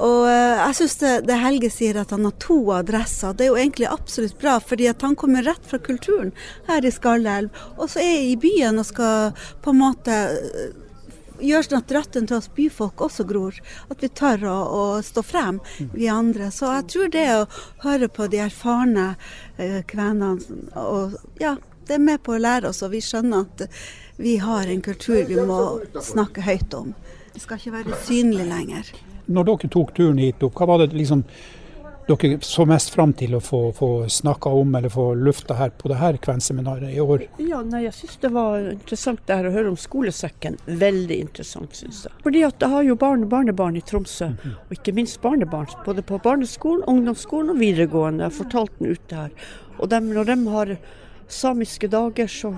Og 0.00 0.26
eh, 0.28 0.60
jeg 0.60 0.76
syns 0.78 0.98
det, 1.00 1.14
det, 1.28 1.40
Helge 1.40 1.72
sier 1.72 1.98
at 2.00 2.12
han 2.14 2.24
har 2.28 2.36
to 2.40 2.58
adresser, 2.76 3.32
det 3.36 3.46
er 3.46 3.50
jo 3.50 3.58
egentlig 3.60 3.88
absolutt 3.88 4.36
bra. 4.40 4.58
fordi 4.60 4.88
at 4.92 5.02
han 5.04 5.16
kommer 5.16 5.44
rett 5.44 5.64
fra 5.68 5.80
kulturen 5.80 6.32
her 6.68 6.84
i 6.84 6.92
Skallelv, 6.92 7.48
og 7.76 7.88
så 7.88 8.00
er 8.04 8.12
jeg 8.12 8.30
i 8.30 8.38
byen 8.44 8.80
og 8.80 8.88
skal 8.88 9.32
på 9.64 9.72
en 9.72 9.82
måte 9.82 10.20
gjør 11.44 11.66
sånn 11.66 11.80
at 11.80 11.94
røttene 11.96 12.30
til 12.30 12.38
oss 12.38 12.50
byfolk 12.56 13.02
også 13.06 13.26
gror. 13.28 13.56
At 13.92 14.04
vi 14.04 14.10
tør 14.20 14.46
å, 14.50 14.56
å, 14.80 14.84
stå 15.04 15.24
frem, 15.26 15.60
vi 15.94 16.08
andre. 16.12 16.50
Så 16.54 16.70
jeg 16.76 16.88
tror 16.92 17.12
det 17.14 17.26
å 17.34 17.48
høre 17.86 18.10
på 18.12 18.28
de 18.30 18.42
erfarne 18.44 19.12
eh, 19.56 19.80
kvenene 19.88 20.38
og 20.80 21.18
ja, 21.40 21.56
det 21.90 21.96
er 21.96 22.02
med 22.06 22.22
på 22.22 22.36
å 22.36 22.40
lære 22.40 22.70
oss, 22.70 22.84
og 22.86 22.92
vi 22.92 23.00
skjønner 23.02 23.48
at 23.48 23.64
vi 24.20 24.36
har 24.38 24.68
en 24.70 24.82
kultur 24.84 25.24
vi 25.26 25.38
må 25.42 25.80
snakke 26.06 26.44
høyt 26.46 26.74
om. 26.76 26.92
Det 27.34 27.42
skal 27.42 27.58
ikke 27.58 27.72
være 27.78 28.02
synlig 28.04 28.46
lenger. 28.46 28.92
Når 29.30 29.48
dere 29.48 29.70
tok 29.74 29.90
turen 29.96 30.20
hit 30.22 30.42
opp, 30.46 30.54
hva 30.58 30.68
var 30.70 30.84
det 30.84 30.94
liksom 30.94 31.24
dere 32.10 32.38
så 32.46 32.64
mest 32.68 32.90
fram 32.94 33.12
til 33.16 33.36
å 33.36 33.40
få, 33.44 33.60
få 33.76 33.90
snakka 34.10 34.52
om 34.60 34.74
eller 34.78 34.92
få 34.92 35.10
lufta 35.14 35.56
her 35.58 35.72
på 35.76 35.90
det 35.92 35.98
her 36.00 36.18
kvenseminaret 36.22 36.92
i 36.94 37.00
år? 37.00 37.26
Ja, 37.42 37.62
nei, 37.66 37.84
Jeg 37.86 37.94
syns 37.98 38.18
det 38.22 38.32
var 38.34 38.58
interessant 38.72 39.22
det 39.26 39.38
her 39.38 39.48
å 39.48 39.54
høre 39.54 39.72
om 39.72 39.78
skolesekken. 39.80 40.58
Veldig 40.66 41.20
interessant, 41.26 41.76
syns 41.76 42.04
jeg. 42.06 42.14
Fordi 42.24 42.44
at 42.46 42.62
jeg 42.62 42.74
har 42.74 42.86
jo 42.86 42.96
barn 43.00 43.26
og 43.26 43.32
barnebarn 43.32 43.78
i 43.78 43.84
Tromsø, 43.84 44.32
mhm. 44.34 44.56
og 44.66 44.78
ikke 44.78 44.96
minst 44.96 45.20
barnebarn. 45.22 45.70
Både 45.86 46.04
på 46.06 46.20
barneskolen, 46.22 46.86
ungdomsskolen 46.90 47.54
og 47.54 47.60
videregående. 47.62 48.30
Jeg 48.30 48.52
har 48.54 48.72
den 48.78 48.94
ute 48.94 49.22
her. 49.24 49.52
Og 49.78 49.90
dem, 49.90 50.10
når 50.14 50.30
de 50.30 50.38
har 50.54 50.74
samiske 51.30 51.88
dager, 51.88 52.26
så 52.26 52.52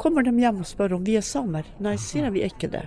kommer 0.00 0.24
de 0.24 0.34
hjem 0.40 0.62
og 0.62 0.68
spør 0.68 0.98
om 0.98 1.06
vi 1.06 1.16
er 1.20 1.24
samer. 1.26 1.66
Nei, 1.82 1.96
sier 2.00 2.28
jeg 2.28 2.36
vi 2.36 2.44
er 2.44 2.52
ikke 2.54 2.72
det. 2.72 2.84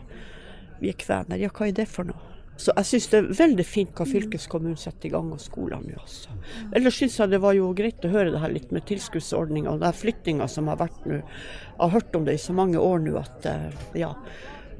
Vi 0.82 0.91
er 0.91 1.00
kvener. 1.00 1.39
Ja, 1.41 1.51
hva 1.53 1.67
er 1.70 1.75
det 1.77 1.89
for 1.91 2.10
noe? 2.10 2.32
Så 2.57 2.74
jeg 2.77 2.86
syns 2.86 3.07
det 3.10 3.19
er 3.19 3.29
veldig 3.33 3.65
fint 3.65 3.93
hva 3.98 4.05
fylkeskommunen 4.05 4.77
setter 4.77 5.10
i 5.10 5.13
gang 5.15 5.31
av 5.33 5.41
skolene 5.41 5.89
nå. 5.89 6.00
Altså. 6.03 6.36
Ellers 6.77 7.00
syns 7.01 7.17
jeg 7.19 7.33
det 7.33 7.41
var 7.41 7.55
jo 7.57 7.72
greit 7.75 8.05
å 8.05 8.12
høre 8.13 8.33
det 8.33 8.41
her 8.43 8.53
litt 8.53 8.74
med 8.75 8.86
tilskuddsordninga 8.89 9.74
og 9.74 9.81
den 9.81 9.98
flyttinga 9.98 10.48
som 10.51 10.69
har 10.69 10.79
vært 10.83 11.07
nå. 11.10 11.19
Jeg 11.19 11.79
har 11.81 11.93
hørt 11.95 12.15
om 12.15 12.27
det 12.27 12.38
i 12.38 12.43
så 12.43 12.53
mange 12.55 12.81
år 12.81 13.01
nå 13.03 13.17
at 13.22 13.50
eh, 13.50 13.69
ja, 14.03 14.13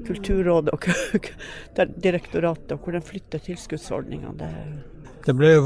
Kulturrådet 0.04 0.74
og 0.74 0.88
direktoratet 2.06 2.72
og 2.74 2.82
hvor 2.82 2.96
de 2.96 3.02
flytter 3.04 3.42
tilskuddsordninga, 3.42 4.32
Det, 4.38 4.48
det 5.26 5.34
ble 5.38 5.52
jo 5.54 5.62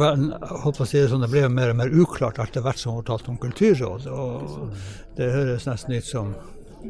si 0.85 0.99
det 0.99 1.09
sånn, 1.13 1.25
det 1.25 1.31
ble 1.33 1.45
jo 1.47 1.53
mer 1.53 1.73
og 1.73 1.79
mer 1.81 1.93
uklart 1.93 2.41
etter 2.43 2.65
hvert 2.65 2.81
som 2.81 2.99
hun 2.99 3.07
talte 3.09 3.33
om 3.33 3.41
Kulturrådet. 3.41 4.13
og 4.13 4.75
Det 5.17 5.33
høres 5.33 5.69
nesten 5.69 5.97
ut 5.97 6.09
som 6.09 6.37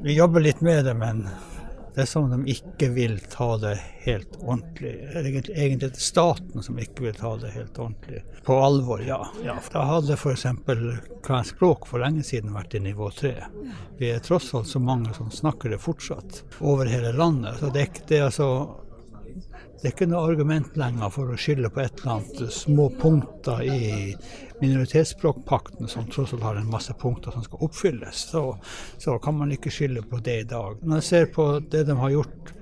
Vi 0.02 0.18
jobber 0.18 0.44
litt 0.44 0.60
med 0.60 0.84
det, 0.84 0.94
men 0.94 1.24
det 1.98 2.04
er 2.04 2.06
som 2.06 2.28
de 2.30 2.52
ikke 2.52 2.88
vil 2.94 3.16
ta 3.26 3.56
det 3.58 3.72
helt 4.04 4.36
ordentlig. 4.38 4.92
Egentlig, 5.18 5.54
egentlig 5.58 5.96
staten 5.98 6.62
som 6.62 6.76
ikke 6.78 7.08
vil 7.08 7.16
ta 7.18 7.32
det 7.42 7.50
helt 7.56 7.78
ordentlig. 7.82 8.20
På 8.46 8.60
alvor, 8.62 9.02
ja. 9.02 9.18
ja. 9.42 9.56
Da 9.72 9.82
hadde 9.82 10.14
f.eks. 10.14 10.46
kvensk 11.26 11.56
språk 11.56 11.88
for 11.90 11.98
lenge 11.98 12.22
siden 12.22 12.54
vært 12.54 12.76
i 12.78 12.84
nivå 12.84 13.10
tre. 13.18 13.32
Vi 13.98 14.12
er 14.14 14.22
tross 14.22 14.52
alt 14.54 14.70
så 14.70 14.78
mange 14.78 15.10
som 15.16 15.32
snakker 15.34 15.74
det 15.74 15.80
fortsatt 15.82 16.44
over 16.60 16.86
hele 16.86 17.10
landet. 17.18 17.58
Så 17.58 17.72
det, 17.74 17.88
det 18.06 18.20
er 18.20 18.28
altså 18.28 18.46
det 19.78 19.86
er 19.86 19.92
ikke 19.94 20.08
noe 20.10 20.26
argument 20.26 20.74
lenger 20.78 21.10
for 21.14 21.30
å 21.30 21.36
skylde 21.38 21.70
på 21.70 21.82
et 21.84 22.00
eller 22.00 22.16
annet 22.16 22.54
små 22.54 22.88
punkter 22.98 23.60
i 23.62 24.16
minoritetsspråkpakten, 24.58 25.86
som 25.86 26.08
tross 26.10 26.32
alt 26.34 26.42
har 26.42 26.58
en 26.58 26.70
masse 26.70 26.94
punkter 26.98 27.30
som 27.30 27.44
skal 27.46 27.62
oppfylles. 27.68 28.24
Så, 28.32 28.42
så 28.98 29.14
kan 29.22 29.38
man 29.38 29.54
ikke 29.54 29.70
skylde 29.70 30.02
på 30.02 30.18
det 30.24 30.38
i 30.40 30.48
dag. 30.50 30.82
Når 30.82 30.98
jeg 30.98 31.08
ser 31.12 31.30
på 31.34 31.46
det 31.70 31.84
de 31.86 31.94
har 32.00 32.14
gjort 32.16 32.52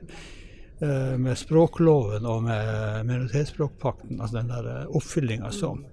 uh, 0.82 1.16
med 1.16 1.40
språkloven 1.40 2.28
og 2.28 2.44
med 2.50 3.08
minoritetsspråkpakten, 3.08 4.20
altså 4.20 4.42
den 4.42 4.52
der 4.52 4.72
uh, 4.84 4.96
oppfyllinga 5.00 5.52
som 5.56 5.86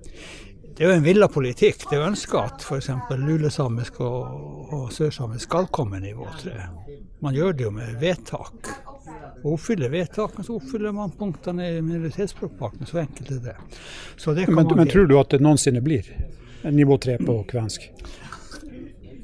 det 0.74 0.82
er 0.82 0.90
jo 0.90 0.96
en 0.98 1.04
villa 1.06 1.28
politikk. 1.30 1.84
Det 1.86 2.00
er 2.00 2.08
ønska 2.08 2.48
at 2.50 2.64
f.eks. 2.66 2.88
lulesamisk 3.22 4.00
og, 4.02 4.72
og 4.74 4.88
sørsamisk 4.96 5.46
skal 5.46 5.70
komme 5.70 6.00
nivå 6.02 6.26
tre. 6.40 6.66
Man 7.22 7.38
gjør 7.38 7.54
det 7.54 7.68
jo 7.68 7.74
med 7.76 8.00
vedtak 8.02 8.72
og 9.44 9.56
oppfyller 9.56 9.92
vedtakene, 9.94 10.46
så 10.48 10.58
oppfyller 10.58 10.96
man 10.96 11.12
punktene 11.18 11.70
i 11.78 11.82
minoritetsspråkpakten. 11.82 12.88
Så 12.90 13.04
enkelt 13.04 13.32
er 13.32 13.42
det. 13.50 13.56
det 14.26 14.48
men, 14.48 14.68
men 14.76 14.92
tror 14.92 15.08
du 15.08 15.18
at 15.20 15.34
det 15.34 15.42
noensinne 15.44 15.84
blir 15.84 16.08
nivå 16.72 16.98
tre 16.98 17.18
på 17.20 17.42
kvensk? 17.50 17.90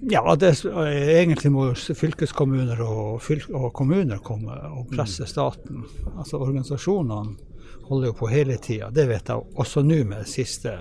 Ja, 0.01 0.35
det, 0.35 0.53
egentlig 0.63 1.51
må 1.51 1.65
fylkeskommuner 1.75 2.79
og, 2.85 3.19
fylk, 3.23 3.49
og 3.51 3.73
kommuner 3.75 4.21
komme 4.23 4.55
og 4.71 4.87
presse 4.93 5.27
staten. 5.27 5.83
Altså 6.15 6.39
Organisasjonene 6.39 7.35
holder 7.89 8.07
jo 8.07 8.13
på 8.13 8.27
hele 8.27 8.57
tida. 8.57 8.89
Det 8.93 9.07
vet 9.09 9.29
jeg 9.29 9.45
også 9.57 9.81
nå 9.81 10.03
med 10.05 10.21
de 10.21 10.29
siste 10.29 10.73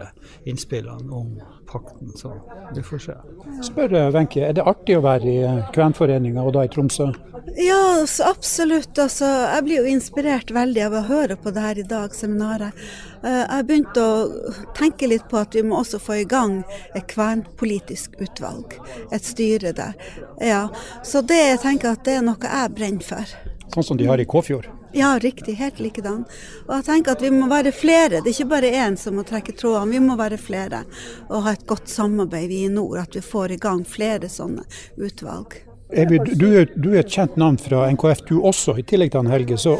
innspillene 0.44 1.08
om 1.14 1.38
pakten. 1.70 2.12
Så 2.16 2.34
vi 2.76 2.82
får 2.84 2.98
se. 3.06 3.16
Spør 3.64 3.94
eh, 3.96 4.10
Wenche, 4.12 4.42
er 4.44 4.58
det 4.58 4.66
artig 4.68 4.98
å 4.98 5.04
være 5.06 5.30
i 5.30 5.38
eh, 5.40 5.62
Kvenforeninga, 5.72 6.44
og 6.44 6.52
da 6.56 6.66
i 6.66 6.70
Tromsø? 6.72 7.08
Ja, 7.56 8.04
absolutt. 8.28 8.92
Altså, 9.00 9.24
jeg 9.24 9.64
blir 9.64 9.80
jo 9.80 9.94
inspirert 9.94 10.52
veldig 10.52 10.84
av 10.84 10.98
å 10.98 11.04
høre 11.08 11.38
på 11.40 11.52
det 11.56 11.64
her 11.64 11.80
i 11.80 11.86
dag, 11.88 12.12
seminaret. 12.16 12.76
Eh, 13.22 13.40
jeg 13.40 13.68
begynte 13.70 14.04
å 14.04 14.64
tenke 14.76 15.08
litt 15.08 15.24
på 15.32 15.40
at 15.40 15.56
vi 15.56 15.64
må 15.64 15.80
også 15.80 16.00
få 16.02 16.20
i 16.20 16.28
gang 16.28 16.60
et 16.92 17.08
kvenpolitisk 17.08 18.20
utvalg. 18.20 18.76
Et 19.08 19.24
styre 19.24 19.72
der. 19.76 19.96
Ja, 20.44 20.66
så 21.00 21.24
det 21.24 21.40
jeg 21.40 21.62
tenker 21.64 21.96
at 21.96 22.04
det 22.04 22.20
er 22.20 22.26
noe 22.28 22.52
jeg 22.52 22.76
brenner 22.76 23.14
for. 23.14 23.38
Sånn 23.72 23.94
som 23.94 24.00
de 24.00 24.08
har 24.08 24.20
i 24.20 24.28
Kåfjord? 24.28 24.68
Ja, 24.92 25.18
riktig. 25.18 25.54
Helt 25.54 25.80
likedan. 25.80 26.24
Og 26.66 26.74
jeg 26.78 26.86
tenker 26.86 27.12
at 27.12 27.22
vi 27.22 27.30
må 27.34 27.48
være 27.50 27.72
flere. 27.76 28.22
Det 28.22 28.30
er 28.30 28.36
ikke 28.36 28.52
bare 28.54 28.72
én 28.86 28.96
som 28.96 29.18
må 29.18 29.24
trekke 29.28 29.52
trådene, 29.52 29.92
vi 29.92 30.00
må 30.00 30.16
være 30.16 30.40
flere. 30.40 30.84
Og 31.28 31.44
ha 31.44 31.52
et 31.52 31.66
godt 31.68 31.92
samarbeid, 31.92 32.48
vi 32.48 32.64
i 32.64 32.72
nord. 32.72 33.02
At 33.04 33.16
vi 33.16 33.24
får 33.24 33.52
i 33.52 33.60
gang 33.60 33.84
flere 33.86 34.32
sånne 34.32 34.64
utvalg. 34.96 35.67
Evi, 35.90 36.18
du, 36.18 36.46
er, 36.52 36.66
du, 36.76 36.90
er 36.92 37.00
et 37.00 37.12
kjent 37.12 37.38
navn 37.40 37.56
fra 37.56 37.86
NKF 37.94 38.18
du 38.28 38.34
også, 38.44 38.74
i 38.76 38.82
tillegg 38.84 39.08
til 39.12 39.22
han 39.22 39.30
Helge. 39.32 39.56
Så 39.56 39.72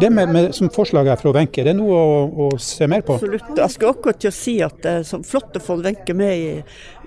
det 0.00 0.08
med, 0.10 0.32
med, 0.34 0.48
som 0.56 0.70
forslag 0.74 1.06
her 1.06 1.20
fra 1.20 1.30
Wenche, 1.36 1.62
det 1.62 1.70
er 1.70 1.78
noe 1.78 1.94
å, 1.94 2.16
å, 2.26 2.48
se 2.58 2.88
mer 2.90 3.04
på? 3.06 3.20
Absolutt. 3.20 3.52
Jeg 3.60 3.74
skulle 3.76 3.92
akkurat 3.94 4.18
til 4.24 4.32
å 4.32 4.34
si 4.34 4.56
at 4.66 4.80
det 4.82 4.96
er 4.98 5.06
så 5.06 5.20
flott 5.22 5.54
å 5.54 5.62
få 5.62 5.78
Wenche 5.84 6.16
med 6.18 6.34
i, 6.34 6.50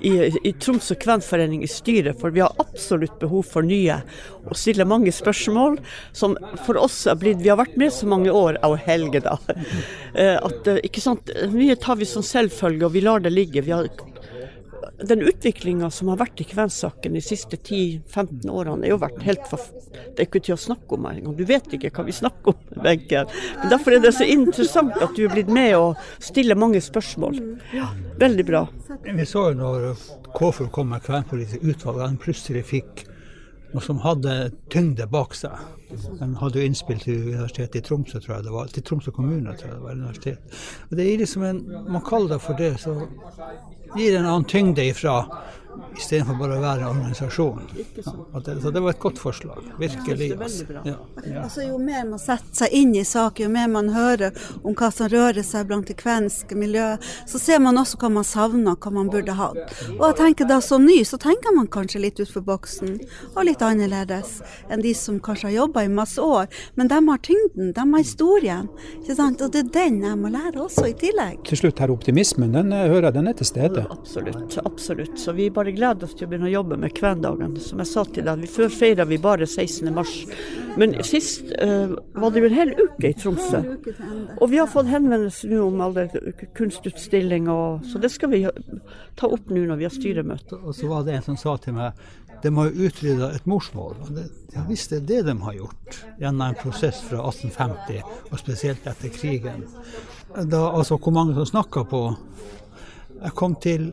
i, 0.08 0.14
i 0.48 0.56
Troms 0.64 0.88
og 0.96 1.02
Kvenforening 1.04 1.66
i 1.68 1.72
styret, 1.72 2.16
for 2.22 2.32
vi 2.32 2.46
har 2.46 2.56
absolutt 2.64 3.20
behov 3.20 3.44
for 3.52 3.68
nye. 3.68 4.00
Og 4.48 4.56
stiller 4.56 4.88
mange 4.88 5.12
spørsmål 5.12 5.82
som 6.16 6.40
for 6.64 6.80
oss 6.80 7.02
er 7.12 7.20
blitt 7.20 7.44
Vi 7.44 7.52
har 7.52 7.60
vært 7.60 7.76
med 7.76 7.92
så 7.92 8.08
mange 8.08 8.32
år, 8.32 8.62
av 8.64 8.80
Helge, 8.88 9.26
da. 9.28 9.36
Eh, 10.18 10.34
at, 10.40 10.68
eh, 10.72 10.80
ikke 10.88 11.02
sant, 11.04 11.30
Mye 11.52 11.76
tar 11.78 12.00
vi 12.00 12.08
som 12.10 12.24
selvfølge, 12.26 12.88
og 12.88 12.96
vi 12.96 13.04
lar 13.04 13.22
det 13.22 13.30
ligge. 13.36 13.62
Vi 13.62 13.76
har 13.76 13.86
den 15.10 15.22
utviklinga 15.22 15.90
som 15.94 16.12
har 16.12 16.20
vært 16.22 16.42
i 16.42 16.48
kvensaken 16.48 17.16
de 17.18 17.22
siste 17.24 17.58
10-15 17.58 18.50
årene, 18.50 18.86
er 18.86 18.94
jo 18.94 19.00
vært 19.02 19.24
helt 19.26 19.50
for... 19.50 19.62
Det 19.94 20.24
er 20.24 20.28
ikke 20.28 20.44
til 20.48 20.56
å 20.56 20.60
snakke 20.62 20.98
om 20.98 21.08
engang. 21.10 21.36
Du 21.38 21.44
vet 21.48 21.68
ikke 21.74 21.92
hva 21.94 22.06
vi 22.08 22.16
snakker 22.16 22.54
om, 22.54 22.64
Wenche. 22.86 23.26
Men 23.62 23.74
derfor 23.74 23.98
er 23.98 24.04
det 24.04 24.14
så 24.18 24.28
interessant 24.28 24.98
at 25.02 25.16
du 25.18 25.26
er 25.26 25.34
blitt 25.34 25.52
med 25.54 25.76
og 25.78 26.02
stiller 26.24 26.60
mange 26.60 26.82
spørsmål. 26.84 27.40
Ja, 27.76 27.92
veldig 28.22 28.48
bra. 28.48 28.66
Vi 29.06 29.28
så 29.30 29.50
jo 29.52 29.60
når 29.60 29.88
KFUR 30.38 30.72
kom 30.74 30.92
med 30.94 31.06
kvenpolitisk 31.06 31.64
utvalg, 31.64 32.02
at 32.04 32.14
de 32.16 32.26
plutselig 32.28 32.66
fikk 32.70 33.06
noe 33.74 33.84
som 33.84 34.00
hadde 34.04 34.52
tyngde 34.74 35.08
bak 35.12 35.36
seg. 35.38 35.56
De 36.20 36.30
hadde 36.42 36.62
jo 36.62 36.70
innspill 36.70 37.00
til 37.04 37.30
Universitetet 37.34 37.82
i 37.82 37.86
Tromsø, 37.88 38.20
tror 38.20 38.38
jeg 38.38 38.48
det 38.48 38.56
var. 38.56 38.74
Til 38.74 38.84
Tromsø 38.84 39.12
kommune, 39.12 39.56
tror 39.58 39.72
jeg 39.72 39.78
det 39.78 39.84
var. 39.84 39.92
universitet. 39.92 40.58
Og 40.90 40.98
det 40.98 41.06
er 41.06 41.22
liksom 41.24 41.44
en, 41.44 41.64
Man 41.90 42.02
kaller 42.02 42.36
det 42.36 42.42
for 42.42 42.54
det, 42.54 42.74
så 42.80 42.96
gir 43.96 44.18
en 44.18 44.26
annen 44.26 44.46
tyngde 44.46 44.86
ifra 44.86 45.22
istedenfor 45.98 46.38
bare 46.38 46.58
å 46.58 46.62
være 46.62 46.84
en 46.84 46.90
organisasjon. 46.92 47.62
Ja, 47.74 48.42
det, 48.46 48.56
så 48.62 48.72
det 48.74 48.82
var 48.84 48.94
et 48.94 49.02
godt 49.02 49.20
forslag. 49.22 49.66
Virkelig. 49.82 50.30
Ja, 50.34 50.82
ja. 50.86 51.44
Altså, 51.44 51.64
jo 51.66 51.80
mer 51.82 52.06
man 52.10 52.22
setter 52.22 52.54
seg 52.62 52.76
inn 52.78 52.94
i 52.98 53.04
saken, 53.08 53.48
jo 53.48 53.54
mer 53.54 53.70
man 53.72 53.92
hører 53.96 54.38
om 54.62 54.76
hva 54.78 54.92
som 54.94 55.10
rører 55.12 55.46
seg 55.46 55.68
blant 55.70 55.90
det 55.90 55.98
kvenske 56.00 56.58
miljøet, 56.58 57.04
så 57.30 57.42
ser 57.42 57.62
man 57.64 57.80
også 57.82 58.00
hva 58.02 58.12
man 58.20 58.28
savner, 58.28 58.78
hva 58.78 58.94
man 58.94 59.12
burde 59.14 59.38
hatt. 59.38 59.74
Og 59.96 60.06
jeg 60.10 60.20
tenker 60.22 60.50
da 60.50 60.60
som 60.64 60.86
ny, 60.86 61.00
så 61.08 61.20
tenker 61.22 61.56
man 61.56 61.70
kanskje 61.74 62.04
litt 62.04 62.22
utenfor 62.22 62.46
boksen, 62.48 62.98
og 63.34 63.44
litt 63.48 63.66
annerledes 63.66 64.40
enn 64.70 64.86
de 64.86 64.94
som 64.98 65.22
kanskje 65.24 65.50
har 65.52 65.58
jobba 65.64 65.86
i 65.87 65.87
masse 65.96 66.22
år. 66.22 66.48
Men 66.76 66.92
de 66.92 67.00
har 67.08 67.22
tyngden, 67.24 67.72
de 67.74 67.86
har 67.94 68.04
historien. 68.04 68.68
Ikke 69.02 69.16
sant? 69.18 69.42
Og 69.42 69.54
det 69.54 69.64
er 69.66 69.74
den 69.78 70.02
jeg 70.06 70.20
må 70.20 70.32
lære 70.34 70.62
også, 70.64 70.88
i 70.92 70.96
tillegg. 70.98 71.42
Til 71.48 71.62
slutt 71.62 71.82
her, 71.84 71.94
optimismen, 71.94 72.54
den 72.56 72.74
eh, 72.76 72.88
hører 72.92 73.10
jeg 73.10 73.18
den 73.20 73.32
er 73.32 73.38
til 73.40 73.50
stede? 73.50 73.86
Absolutt. 73.94 74.58
Absolutt. 74.66 75.18
Så 75.20 75.36
vi 75.38 75.50
bare 75.54 75.76
gleder 75.76 76.08
oss 76.08 76.16
til 76.18 76.28
å 76.28 76.32
begynne 76.32 76.50
å 76.50 76.56
jobbe 76.56 76.80
med 76.82 76.96
kvendagen. 76.98 77.58
Som 77.64 77.84
jeg 77.84 77.92
sa 77.92 78.06
til 78.08 78.28
deg, 78.28 78.48
før 78.52 78.72
feira 78.74 79.08
vi 79.08 79.20
bare 79.22 79.48
16. 79.48 79.94
mars. 79.96 80.16
Men 80.78 80.94
sist 81.06 81.50
uh, 81.58 81.96
var 82.14 82.34
det 82.34 82.44
jo 82.44 82.50
en 82.52 82.58
hel 82.58 82.74
uke 82.78 83.10
i 83.10 83.16
Tromsø. 83.18 83.64
Og 84.38 84.52
vi 84.52 84.60
har 84.62 84.70
fått 84.70 84.92
henvendelse 84.92 85.50
nå 85.50 85.64
om 85.72 85.82
alle 85.82 86.06
kunstutstillinger, 86.58 87.82
så 87.88 88.02
det 88.02 88.12
skal 88.14 88.32
vi 88.34 88.44
ta 89.18 89.30
opp 89.34 89.50
nå 89.50 89.64
når 89.66 89.82
vi 89.82 89.88
har 89.88 89.96
styremøte. 89.96 90.60
Og 90.62 90.78
så 90.78 90.90
var 90.92 91.08
det 91.08 91.18
en 91.18 91.26
som 91.32 91.40
sa 91.40 91.58
til 91.62 91.78
meg 91.78 91.98
de 92.44 92.52
har 92.56 92.70
jo 92.70 92.88
utrydda 92.88 93.32
et 93.36 93.46
morsmål. 93.50 93.96
og 94.02 94.12
det, 94.16 94.28
Ja 94.56 94.64
visst 94.68 94.90
det 94.90 94.98
er 94.98 95.08
det 95.08 95.22
de 95.28 95.36
har 95.44 95.54
gjort 95.54 95.98
gjennom 96.18 96.48
en 96.48 96.58
prosess 96.58 97.02
fra 97.06 97.20
1850, 97.30 98.02
og 98.32 98.40
spesielt 98.40 98.88
etter 98.90 99.12
krigen. 99.14 99.66
Da, 100.34 100.62
altså 100.72 100.98
hvor 100.98 101.14
mange 101.14 101.36
som 101.38 101.46
snakka 101.46 101.84
på 101.84 102.02
Jeg 103.18 103.34
kom 103.34 103.56
til 103.56 103.88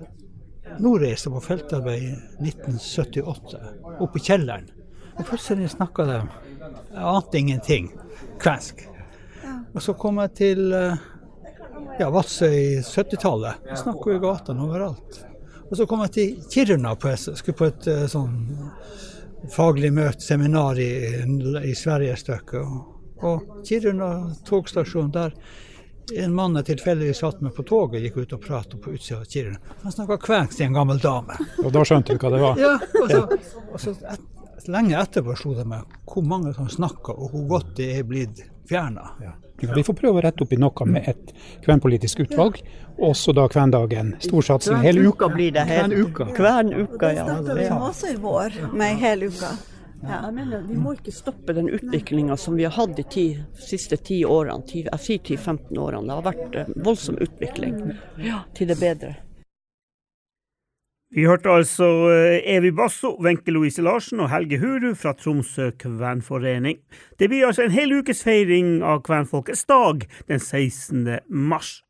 Nordreisa 0.84 1.30
på 1.32 1.40
feltarbeid 1.40 2.02
i 2.02 2.14
1978, 2.44 3.60
oppe 4.04 4.20
i 4.20 4.24
kjelleren. 4.24 4.66
Og 5.16 5.24
plutselig 5.24 5.70
snakka 5.72 6.04
de. 6.04 6.18
Jeg 6.92 7.04
ante 7.08 7.38
ingenting. 7.38 7.88
Kvensk. 8.42 8.84
Og 9.74 9.82
så 9.82 9.94
kom 9.96 10.20
jeg 10.20 10.34
til 10.36 10.74
eh, 10.76 11.06
ja, 12.00 12.10
Vadsø 12.10 12.50
i 12.52 12.82
70-tallet. 12.82 13.64
Jeg 13.70 13.80
snakker 13.80 14.12
jo 14.12 14.18
i 14.18 14.22
gatene 14.26 14.66
overalt. 14.66 15.22
Og 15.70 15.76
så 15.76 15.86
kom 15.88 16.02
jeg 16.04 16.14
til 16.14 16.34
Kiruna, 16.52 16.94
på, 17.00 17.12
skulle 17.16 17.58
på 17.58 17.68
et 17.70 17.86
uh, 17.90 18.04
sånn 18.10 18.34
faglig 19.52 19.92
møte, 19.92 20.22
seminar 20.24 20.78
i, 20.80 20.90
i 21.64 21.74
Sverige 21.76 22.14
et 22.14 22.22
stykke. 22.22 22.62
Og, 22.64 23.22
og 23.24 23.62
Kiruna 23.66 24.10
togstasjon, 24.46 25.12
der 25.14 25.36
en 26.12 26.34
mann 26.36 26.56
jeg 26.60 26.68
tilfeldigvis 26.74 27.22
satt 27.24 27.40
med 27.40 27.54
på 27.56 27.64
toget, 27.64 28.02
gikk 28.04 28.20
ut 28.20 28.36
og 28.36 28.44
pratet 28.44 28.76
på 28.82 28.92
utsida 28.92 29.22
av 29.22 29.28
Kiruna. 29.30 29.74
Han 29.82 29.96
snakka 29.96 30.20
kvensk 30.20 30.58
til 30.58 30.68
en 30.68 30.76
gammel 30.76 31.00
dame. 31.00 31.38
Og 31.64 31.72
da 31.72 31.84
skjønte 31.88 32.16
du 32.16 32.20
hva 32.20 32.32
det 32.34 32.42
var? 32.44 32.60
Ja, 32.60 32.74
og 33.00 33.10
så, 33.10 33.24
og 33.72 33.80
så 33.80 33.96
et, 34.12 34.30
Lenge 34.70 34.96
etterpå 34.96 35.34
slo 35.36 35.52
det 35.52 35.66
meg 35.68 35.84
hvor 36.08 36.24
mange 36.24 36.54
som 36.56 36.70
snakker, 36.72 37.18
og 37.20 37.34
hvor 37.34 37.42
godt 37.50 37.74
det 37.76 37.90
er 37.98 38.06
blitt 38.08 38.38
fjerna. 38.68 39.10
Ja. 39.20 39.34
Vi 39.60 39.84
får 39.86 39.94
prøve 39.94 40.18
å 40.18 40.24
rette 40.24 40.42
opp 40.44 40.52
i 40.52 40.58
noe 40.58 40.86
med 40.88 41.06
et 41.08 41.30
kvenpolitisk 41.64 42.24
utvalg, 42.26 42.58
også 42.98 43.34
da 43.36 43.46
kvendagen. 43.50 44.14
Storsatsing 44.22 44.82
hele 44.82 45.06
uka. 45.08 45.28
blir 45.28 45.52
det. 45.54 45.64
Hver 45.68 45.94
uka. 45.94 46.26
Kven 46.36 46.72
uka, 46.72 47.12
ja. 47.12 47.24
Det 47.24 47.38
starter 47.38 47.60
vi 47.60 47.68
også 47.70 48.10
i 48.10 48.18
vår 48.20 48.58
med 48.72 48.86
ei 48.88 48.98
hel 49.00 49.24
uke. 49.28 49.52
Ja. 50.04 50.18
Jeg 50.26 50.34
mener, 50.36 50.64
Vi 50.68 50.76
må 50.76 50.92
ikke 50.98 51.12
stoppe 51.14 51.54
den 51.56 51.70
utviklinga 51.72 52.36
som 52.36 52.58
vi 52.58 52.66
har 52.66 52.74
hatt 52.76 52.96
de 52.96 53.04
ti, 53.08 53.26
siste 53.56 53.96
ti 53.96 54.20
årene. 54.24 54.66
Ti, 54.68 54.82
jeg 54.84 55.00
sier 55.00 55.22
10-15 55.36 55.78
årene. 55.80 56.04
Det 56.10 56.18
har 56.18 56.26
vært 56.26 56.58
eh, 56.60 56.74
voldsom 56.84 57.16
utvikling 57.24 57.78
ja, 58.20 58.42
til 58.54 58.68
det 58.68 58.76
bedre. 58.82 59.14
Vi 61.14 61.22
hørte 61.30 61.46
altså 61.46 61.86
eh, 62.10 62.56
Evy 62.56 62.72
Basso, 62.74 63.12
Wenche 63.22 63.52
Louise 63.54 63.82
Larsen 63.82 64.18
og 64.24 64.32
Helge 64.32 64.58
Huru 64.58 64.96
fra 64.98 65.12
Tromsø 65.14 65.68
kvenforening. 65.78 66.80
Det 67.18 67.28
blir 67.30 67.46
altså 67.46 67.62
en 67.62 67.70
hel 67.70 67.94
ukes 68.00 68.24
feiring 68.26 68.80
av 68.82 69.04
kvenfolkets 69.06 69.62
dag 69.70 70.02
den 70.26 70.42
16. 70.42 71.20
mars. 71.30 71.84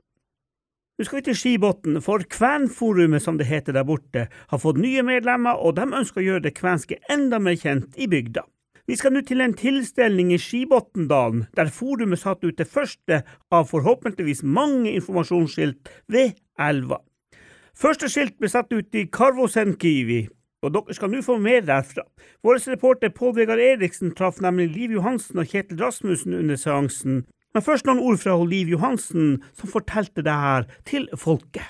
Nå 0.99 1.07
skal 1.09 1.23
vi 1.23 1.25
til 1.31 1.39
Skibotn, 1.41 1.97
for 2.05 2.21
Kvenforumet, 2.37 3.25
som 3.25 3.41
det 3.41 3.49
heter 3.49 3.73
der 3.73 3.89
borte, 3.89 4.27
har 4.53 4.61
fått 4.61 4.83
nye 4.85 5.01
medlemmer, 5.03 5.57
og 5.57 5.79
de 5.81 5.89
ønsker 5.89 6.21
å 6.21 6.27
gjøre 6.27 6.45
det 6.45 6.55
kvenske 6.61 7.01
enda 7.09 7.41
mer 7.41 7.57
kjent 7.57 7.97
i 7.97 8.11
bygda. 8.13 8.45
Vi 8.85 9.01
skal 9.01 9.17
nå 9.17 9.25
til 9.25 9.41
en 9.41 9.57
tilstelning 9.57 10.35
i 10.37 10.39
Skibotndalen, 10.39 11.47
der 11.57 11.73
forumet 11.73 12.21
satte 12.21 12.53
ut 12.53 12.61
det 12.61 12.69
første 12.69 13.25
av 13.49 13.73
forhåpentligvis 13.73 14.45
mange 14.45 14.93
informasjonsskilt 14.93 15.89
ved 16.13 16.37
elva. 16.61 17.01
Første 17.75 18.07
skilt 18.07 18.37
ble 18.39 18.47
satt 18.47 18.71
ut 18.71 18.95
i 18.95 19.09
Karvosenkivi, 19.11 20.21
og 20.63 20.75
dere 20.77 20.95
skal 20.95 21.11
nå 21.11 21.23
få 21.27 21.41
mer 21.43 21.65
derfra. 21.67 22.05
Vår 22.47 22.61
reporter 22.71 23.11
Pål 23.11 23.35
Vegard 23.41 23.63
Eriksen 23.63 24.13
traff 24.15 24.39
nemlig 24.45 24.69
Liv 24.77 24.95
Johansen 24.95 25.43
og 25.43 25.51
Kjetil 25.51 25.83
Rasmussen 25.83 26.37
under 26.39 26.61
seansen. 26.61 27.25
Men 27.55 27.67
først 27.67 27.87
noen 27.87 27.99
ord 27.99 28.23
fra 28.23 28.37
Liv 28.47 28.71
Johansen, 28.71 29.43
som 29.59 29.75
fortalte 29.75 30.23
det 30.23 30.39
her 30.47 30.71
til 30.87 31.09
folket. 31.19 31.67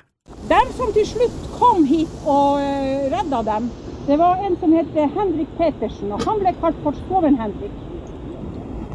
Den 0.53 0.77
som 0.77 0.93
til 0.93 1.09
slutt 1.09 1.41
kom 1.57 1.89
hit 1.89 2.13
og 2.29 2.61
uh, 2.61 3.09
redda 3.13 3.41
dem, 3.49 3.73
det 4.05 4.21
var 4.21 4.45
en 4.45 4.61
som 4.61 4.77
het 4.77 4.93
Henrik 5.17 5.57
Petersen. 5.57 6.13
og 6.13 6.25
Han 6.29 6.41
ble 6.45 6.53
kalt 6.61 6.81
for 6.85 6.97
Skoven-Henrik. 7.05 7.73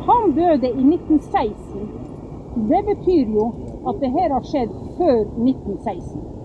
Han 0.06 0.36
døde 0.38 0.70
i 0.70 0.86
1916. 0.94 1.90
Det 2.70 2.82
betyr 2.86 3.34
jo 3.34 3.50
at 3.90 3.98
det 4.02 4.14
her 4.14 4.34
har 4.38 4.46
skjedd 4.46 4.74
før 4.98 5.26
1916. 5.26 6.39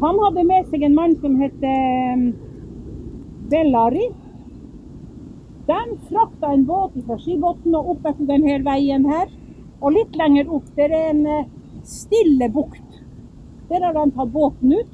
Han 0.00 0.18
hadde 0.20 0.44
med 0.44 0.68
seg 0.70 0.82
en 0.84 0.96
mann 0.96 1.16
som 1.22 1.36
het 1.40 1.62
Bellari. 3.50 4.10
De 5.66 5.98
frakta 6.08 6.52
en 6.52 6.64
båt 6.64 6.92
fra 7.06 7.16
Skibotn 7.18 7.74
og 7.74 7.92
opp 7.94 8.04
etter 8.10 8.28
denne 8.28 8.58
veien 8.66 9.06
her. 9.10 9.30
Og 9.80 9.94
litt 9.96 10.14
lenger 10.18 10.52
opp 10.56 10.68
der 10.76 10.92
er 10.94 11.08
en 11.10 11.24
eh, 11.26 11.48
stille 11.86 12.48
bukt. 12.54 13.00
Der 13.70 13.82
har 13.82 13.96
de 13.96 14.04
tatt 14.14 14.32
båten 14.32 14.72
ut. 14.72 14.92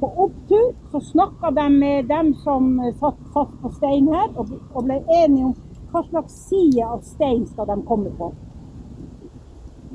På 0.00 0.10
opptur 0.24 0.74
så 0.92 1.00
snakka 1.00 1.50
de 1.56 1.66
med 1.74 2.10
dem 2.12 2.34
som 2.44 2.74
eh, 2.80 2.94
satt 3.00 3.18
fast 3.34 3.56
på 3.62 3.72
stein 3.78 4.08
her, 4.12 4.28
og 4.38 4.84
ble 4.84 5.00
enige 5.22 5.50
om 5.50 5.56
hva 5.92 6.04
slags 6.10 6.36
side 6.50 6.84
av 6.84 7.00
stein 7.08 7.46
skal 7.48 7.72
de 7.72 7.78
komme 7.88 8.12
på. 8.20 8.30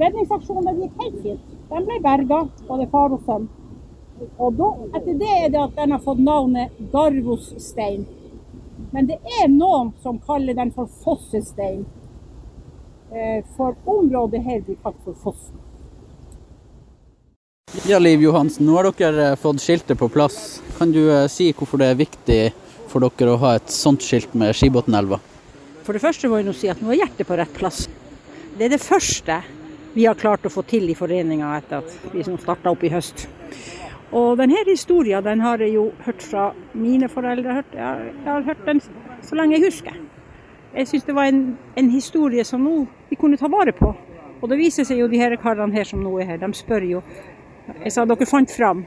Redningsaksjonen 0.01 0.81
gikk 0.81 1.03
helt 1.05 1.19
fint. 1.21 1.51
De 1.69 1.83
ble 1.85 1.99
berga, 2.03 2.45
både 2.67 2.89
far 2.89 3.13
og 3.13 3.21
sønn. 3.29 3.51
Og 4.37 4.53
da, 4.57 4.69
etter 4.97 5.17
det 5.19 5.31
er 5.39 5.49
det 5.53 5.61
at 5.63 5.75
den 5.77 5.95
har 5.95 6.03
fått 6.03 6.21
navnet 6.21 6.77
Garvosstein. 6.93 8.05
Men 8.93 9.09
det 9.09 9.17
er 9.41 9.49
noen 9.49 9.91
som 10.03 10.19
kaller 10.25 10.55
den 10.57 10.71
for 10.75 10.89
Fossestein. 11.03 11.83
Eh, 13.13 13.43
For 13.57 13.75
området 13.85 14.41
her 14.45 14.61
blir 14.61 14.77
kalt 14.83 14.99
for 15.05 15.17
Fossen. 15.21 15.59
Ja, 17.89 17.99
Liv 17.99 18.21
Johansen, 18.21 18.65
nå 18.65 18.77
har 18.77 18.89
dere 18.93 19.31
eh, 19.31 19.35
fått 19.39 19.61
skiltet 19.61 19.97
på 19.99 20.09
plass. 20.13 20.61
Kan 20.77 20.93
du 20.93 21.01
eh, 21.09 21.27
si 21.29 21.51
hvorfor 21.53 21.81
det 21.81 21.89
er 21.91 21.99
viktig 21.99 22.39
for 22.89 23.01
dere 23.05 23.33
å 23.33 23.41
ha 23.41 23.55
et 23.57 23.73
sånt 23.73 24.05
skilt 24.05 24.33
med 24.37 24.53
Skibotnelva? 24.57 25.19
For 25.83 25.97
det 25.97 26.03
første 26.03 26.29
må 26.29 26.39
jeg 26.39 26.47
nå 26.47 26.53
si 26.55 26.69
at 26.71 26.81
nå 26.81 26.93
er 26.93 27.01
hjertet 27.01 27.27
på 27.27 27.37
rett 27.37 27.53
plass. 27.57 27.87
Det 28.57 28.67
er 28.67 28.75
det 28.75 28.81
første 28.81 29.41
vi 29.93 30.05
har 30.05 30.17
klart 30.17 30.45
å 30.45 30.53
få 30.53 30.63
til 30.69 30.85
i 30.89 30.97
foreninga 30.97 31.51
etter 31.57 31.81
at 31.81 32.13
vi 32.13 32.23
som 32.25 32.37
starta 32.41 32.71
opp 32.73 32.85
i 32.85 32.93
høst. 32.93 33.27
Og 34.13 34.37
denne 34.37 34.61
historien 34.67 35.23
den 35.25 35.41
har 35.41 35.61
jeg 35.61 35.73
jo 35.73 35.87
hørt 36.05 36.21
fra 36.21 36.51
mine 36.77 37.09
foreldre. 37.09 37.63
Jeg, 37.73 37.81
har, 37.81 38.01
jeg 38.05 38.29
har 38.29 38.41
hørt 38.45 38.65
den 38.67 38.81
så 39.25 39.35
lenge 39.35 39.57
jeg 39.57 39.65
husker. 39.65 39.95
Jeg 40.73 40.87
syns 40.87 41.05
det 41.07 41.15
var 41.15 41.29
en, 41.29 41.45
en 41.77 41.89
historie 41.89 42.43
som 42.45 42.61
nå 42.61 42.83
vi 43.09 43.17
kunne 43.17 43.37
ta 43.37 43.49
vare 43.49 43.73
på. 43.73 43.93
Og 44.41 44.49
det 44.51 44.59
viser 44.59 44.85
seg 44.85 44.99
jo 44.99 45.07
de 45.09 45.21
her 45.21 45.33
karene 45.41 45.73
her 45.73 45.87
som 45.87 46.01
nå 46.03 46.17
er 46.19 46.33
her, 46.33 46.41
de 46.41 46.49
spør 46.57 46.85
jo. 46.85 47.01
Jeg 47.79 47.93
sa 47.95 48.05
dere 48.05 48.27
fant 48.27 48.51
fram. 48.51 48.83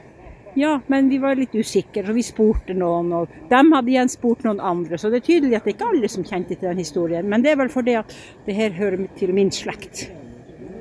Ja, 0.57 0.79
men 0.87 1.09
vi 1.09 1.19
var 1.21 1.35
litt 1.37 1.53
usikre, 1.53 2.05
så 2.05 2.13
vi 2.15 2.23
spurte 2.25 2.73
noen. 2.77 3.11
Og 3.13 3.33
de 3.49 3.59
hadde 3.73 3.91
igjen 3.91 4.09
spurt 4.09 4.45
noen 4.45 4.61
andre. 4.63 4.97
Så 4.97 5.11
det 5.13 5.21
er 5.21 5.27
tydelig 5.27 5.57
at 5.57 5.67
det 5.67 5.75
ikke 5.75 5.89
er 5.89 5.97
alle 5.97 6.11
som 6.11 6.25
kjente 6.25 6.55
til 6.55 6.69
den 6.69 6.81
historien. 6.81 7.27
Men 7.29 7.43
det 7.43 7.51
er 7.51 7.59
vel 7.59 7.73
fordi 7.73 7.97
at 7.99 8.15
det 8.47 8.55
her 8.57 8.77
hører 8.77 9.05
til 9.19 9.35
min 9.37 9.51
slekt. 9.53 10.07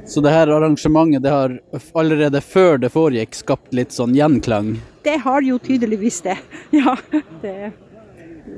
Så 0.06 0.20
det 0.20 0.30
her 0.30 0.50
arrangementet 0.54 1.22
det 1.22 1.30
har 1.30 1.56
allerede 1.98 2.40
før 2.40 2.78
det 2.78 2.92
foregikk 2.94 3.34
skapt 3.34 3.74
litt 3.74 3.94
sånn 3.94 4.14
gjenklang. 4.14 4.76
Det 5.02 5.16
har 5.24 5.42
jo 5.42 5.58
tydeligvis 5.58 6.22
det. 6.26 6.38
Ja, 6.76 6.96
det 7.42 7.72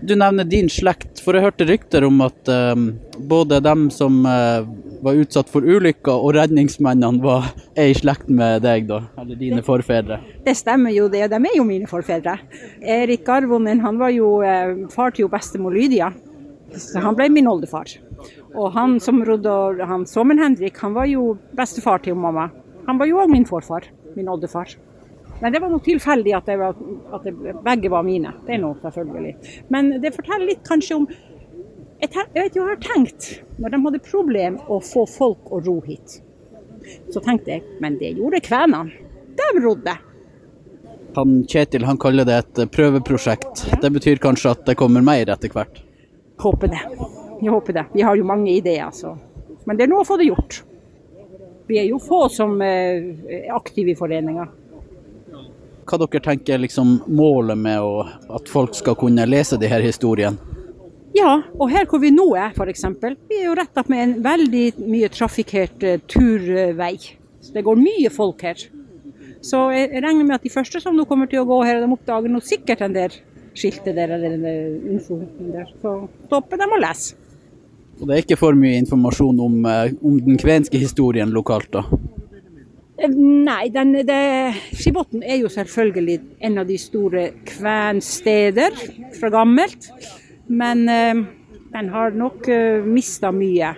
Du 0.04 0.14
nevner 0.16 0.44
din 0.44 0.68
slekt, 0.68 1.22
for 1.24 1.34
jeg 1.34 1.46
hørte 1.46 1.64
rykter 1.64 2.04
om 2.04 2.20
at 2.20 2.48
eh, 2.52 2.74
både 3.18 3.58
dem 3.64 3.88
som 3.90 4.20
uh, 4.28 4.66
var 5.02 5.16
utsatt 5.16 5.48
for 5.50 5.64
ulykker 5.64 6.12
og 6.12 6.34
redningsmennene 6.36 7.24
var 7.24 7.48
er 7.80 7.94
i 7.94 7.96
slekt 7.96 8.28
med 8.28 8.62
deg, 8.66 8.84
da? 8.90 9.00
Eller 9.18 9.40
dine 9.40 9.64
forfedre? 9.64 10.20
Det 10.44 10.54
stemmer 10.60 10.92
jo 10.92 11.08
det, 11.12 11.24
de 11.32 11.40
er 11.40 11.56
jo 11.56 11.64
mine 11.66 11.88
forfedre. 11.88 12.36
Erik 12.84 13.24
Garvonen 13.26 13.80
han 13.84 14.00
var 14.00 14.12
jo 14.12 14.36
uh, 14.44 14.84
far 14.92 15.16
til 15.16 15.24
jo 15.24 15.32
bestemor 15.32 15.72
Lydia, 15.74 16.12
så 16.76 17.00
han 17.08 17.16
ble 17.16 17.30
min 17.32 17.48
oldefar. 17.48 17.96
Og 18.54 18.72
han 18.74 18.98
som 19.02 19.22
rodde 19.24 19.86
han 19.86 20.06
Sommen 20.08 20.40
Henrik, 20.42 20.78
han 20.82 20.96
var 20.96 21.08
jo 21.10 21.36
bestefar 21.56 22.02
til 22.04 22.18
mamma. 22.18 22.48
Han 22.88 22.98
var 23.00 23.10
jo 23.10 23.20
òg 23.22 23.32
min 23.32 23.46
forfar, 23.48 23.86
min 24.16 24.30
oldefar. 24.32 24.74
Men 25.40 25.52
det 25.52 25.60
var 25.62 25.70
nok 25.70 25.84
tilfeldig 25.86 26.34
at, 26.34 26.46
det 26.50 26.56
var, 26.58 26.78
at 27.14 27.26
det, 27.26 27.34
begge 27.64 27.90
var 27.92 28.06
mine. 28.06 28.32
Det 28.46 28.56
er 28.56 28.62
nå 28.62 28.72
selvfølgelig. 28.82 29.34
Men 29.70 29.92
det 30.02 30.14
forteller 30.16 30.50
litt 30.50 30.64
kanskje 30.66 31.02
om 31.02 31.10
Jeg, 31.98 32.10
vet 32.30 32.54
jo, 32.54 32.62
jeg 32.62 32.76
har 32.76 32.82
tenkt, 32.82 33.24
når 33.58 33.72
de 33.74 33.78
hadde 33.82 34.00
problem 34.06 34.60
å 34.70 34.76
få 34.78 35.02
folk 35.10 35.48
å 35.50 35.58
ro 35.66 35.80
hit, 35.82 36.20
så 37.10 37.18
tenkte 37.24 37.56
jeg 37.56 37.80
men 37.82 37.96
det 37.98 38.12
gjorde 38.14 38.38
kvenene. 38.46 38.94
De 39.38 39.48
rodde. 39.64 39.96
Han 41.16 41.40
Kjetil 41.50 41.88
han 41.88 41.98
kaller 41.98 42.28
det 42.28 42.36
et 42.38 42.60
prøveprosjekt. 42.70 43.64
Det 43.82 43.90
betyr 43.90 44.22
kanskje 44.22 44.54
at 44.54 44.62
det 44.70 44.78
kommer 44.78 45.02
mer 45.02 45.26
etter 45.34 45.50
hvert? 45.50 45.82
Håper 46.38 46.70
det. 46.70 46.84
Jeg 47.40 47.52
håper 47.54 47.72
det. 47.72 47.84
Vi 47.92 48.02
har 48.02 48.16
jo 48.18 48.26
mange 48.26 48.50
ideer, 48.52 48.90
så. 48.92 49.14
Men 49.64 49.76
det 49.76 49.86
er 49.86 49.92
nå 49.92 50.00
å 50.02 50.06
få 50.06 50.16
det 50.18 50.30
gjort. 50.30 50.62
Vi 51.68 51.78
er 51.78 51.90
jo 51.90 51.98
få 52.00 52.24
som 52.32 52.56
eh, 52.64 53.12
er 53.38 53.50
aktive 53.52 53.92
i 53.92 53.98
foreninga. 53.98 54.46
Hva 55.88 55.98
dere 56.00 56.22
tenker 56.24 56.56
er 56.56 56.62
liksom 56.64 56.98
målet 57.16 57.60
med 57.60 57.80
å, 57.84 58.06
at 58.36 58.48
folk 58.48 58.76
skal 58.76 58.96
kunne 58.98 59.26
lese 59.28 59.58
de 59.60 59.68
her 59.70 59.84
historiene? 59.84 60.56
Ja, 61.16 61.38
og 61.56 61.70
her 61.72 61.86
hvor 61.88 62.00
vi 62.02 62.10
nå 62.12 62.26
er 62.36 62.52
f.eks. 62.52 62.84
Vi 63.28 63.38
er 63.40 63.46
jo 63.48 63.54
rett 63.56 63.78
opp 63.80 63.88
med 63.92 64.04
en 64.04 64.16
veldig 64.24 64.64
mye 64.88 65.08
trafikkert 65.12 65.84
eh, 65.84 66.02
turvei. 66.10 66.94
Så 67.44 67.54
det 67.54 67.64
går 67.68 67.80
mye 67.80 68.12
folk 68.12 68.44
her. 68.44 68.66
Så 69.44 69.68
jeg 69.72 69.92
jeg 69.92 70.02
regner 70.04 70.26
med 70.26 70.36
at 70.38 70.44
de 70.44 70.52
første 70.52 70.80
som 70.82 70.96
nå 70.96 71.06
kommer 71.08 71.30
til 71.30 71.44
å 71.44 71.48
gå 71.48 71.62
her, 71.64 71.80
de 71.82 71.92
oppdager 71.94 72.32
nå 72.32 72.40
sikkert 72.44 72.82
den 72.84 72.96
der 72.96 73.20
skiltet 73.58 73.96
der 73.96 74.16
eller 74.16 74.36
den 74.36 74.44
der 74.46 74.92
infoen 74.94 75.52
der. 75.52 75.68
Så 75.82 75.94
stopper 76.26 76.60
de 76.60 76.68
og 76.68 76.82
leser. 76.82 77.17
Og 77.98 78.06
det 78.06 78.14
er 78.14 78.22
ikke 78.22 78.38
for 78.38 78.58
mye 78.58 78.78
informasjon 78.78 79.40
om, 79.42 79.58
eh, 79.66 79.96
om 80.02 80.20
den 80.22 80.38
kvenske 80.38 80.78
historien 80.78 81.32
lokalt, 81.34 81.70
da? 81.74 81.84
Eh, 82.98 83.10
nei, 83.10 83.68
den, 83.74 83.92
det, 84.06 84.20
Skibotn 84.74 85.22
er 85.22 85.40
jo 85.42 85.50
selvfølgelig 85.50 86.20
en 86.46 86.58
av 86.62 86.66
de 86.66 86.78
store 86.78 87.28
kvensteder 87.46 88.78
fra 89.18 89.32
gammelt. 89.34 89.90
Men 90.48 90.88
eh, 90.88 91.26
den 91.72 91.90
har 91.92 92.14
nok 92.16 92.48
uh, 92.48 92.84
mista 92.84 93.32
mye. 93.34 93.74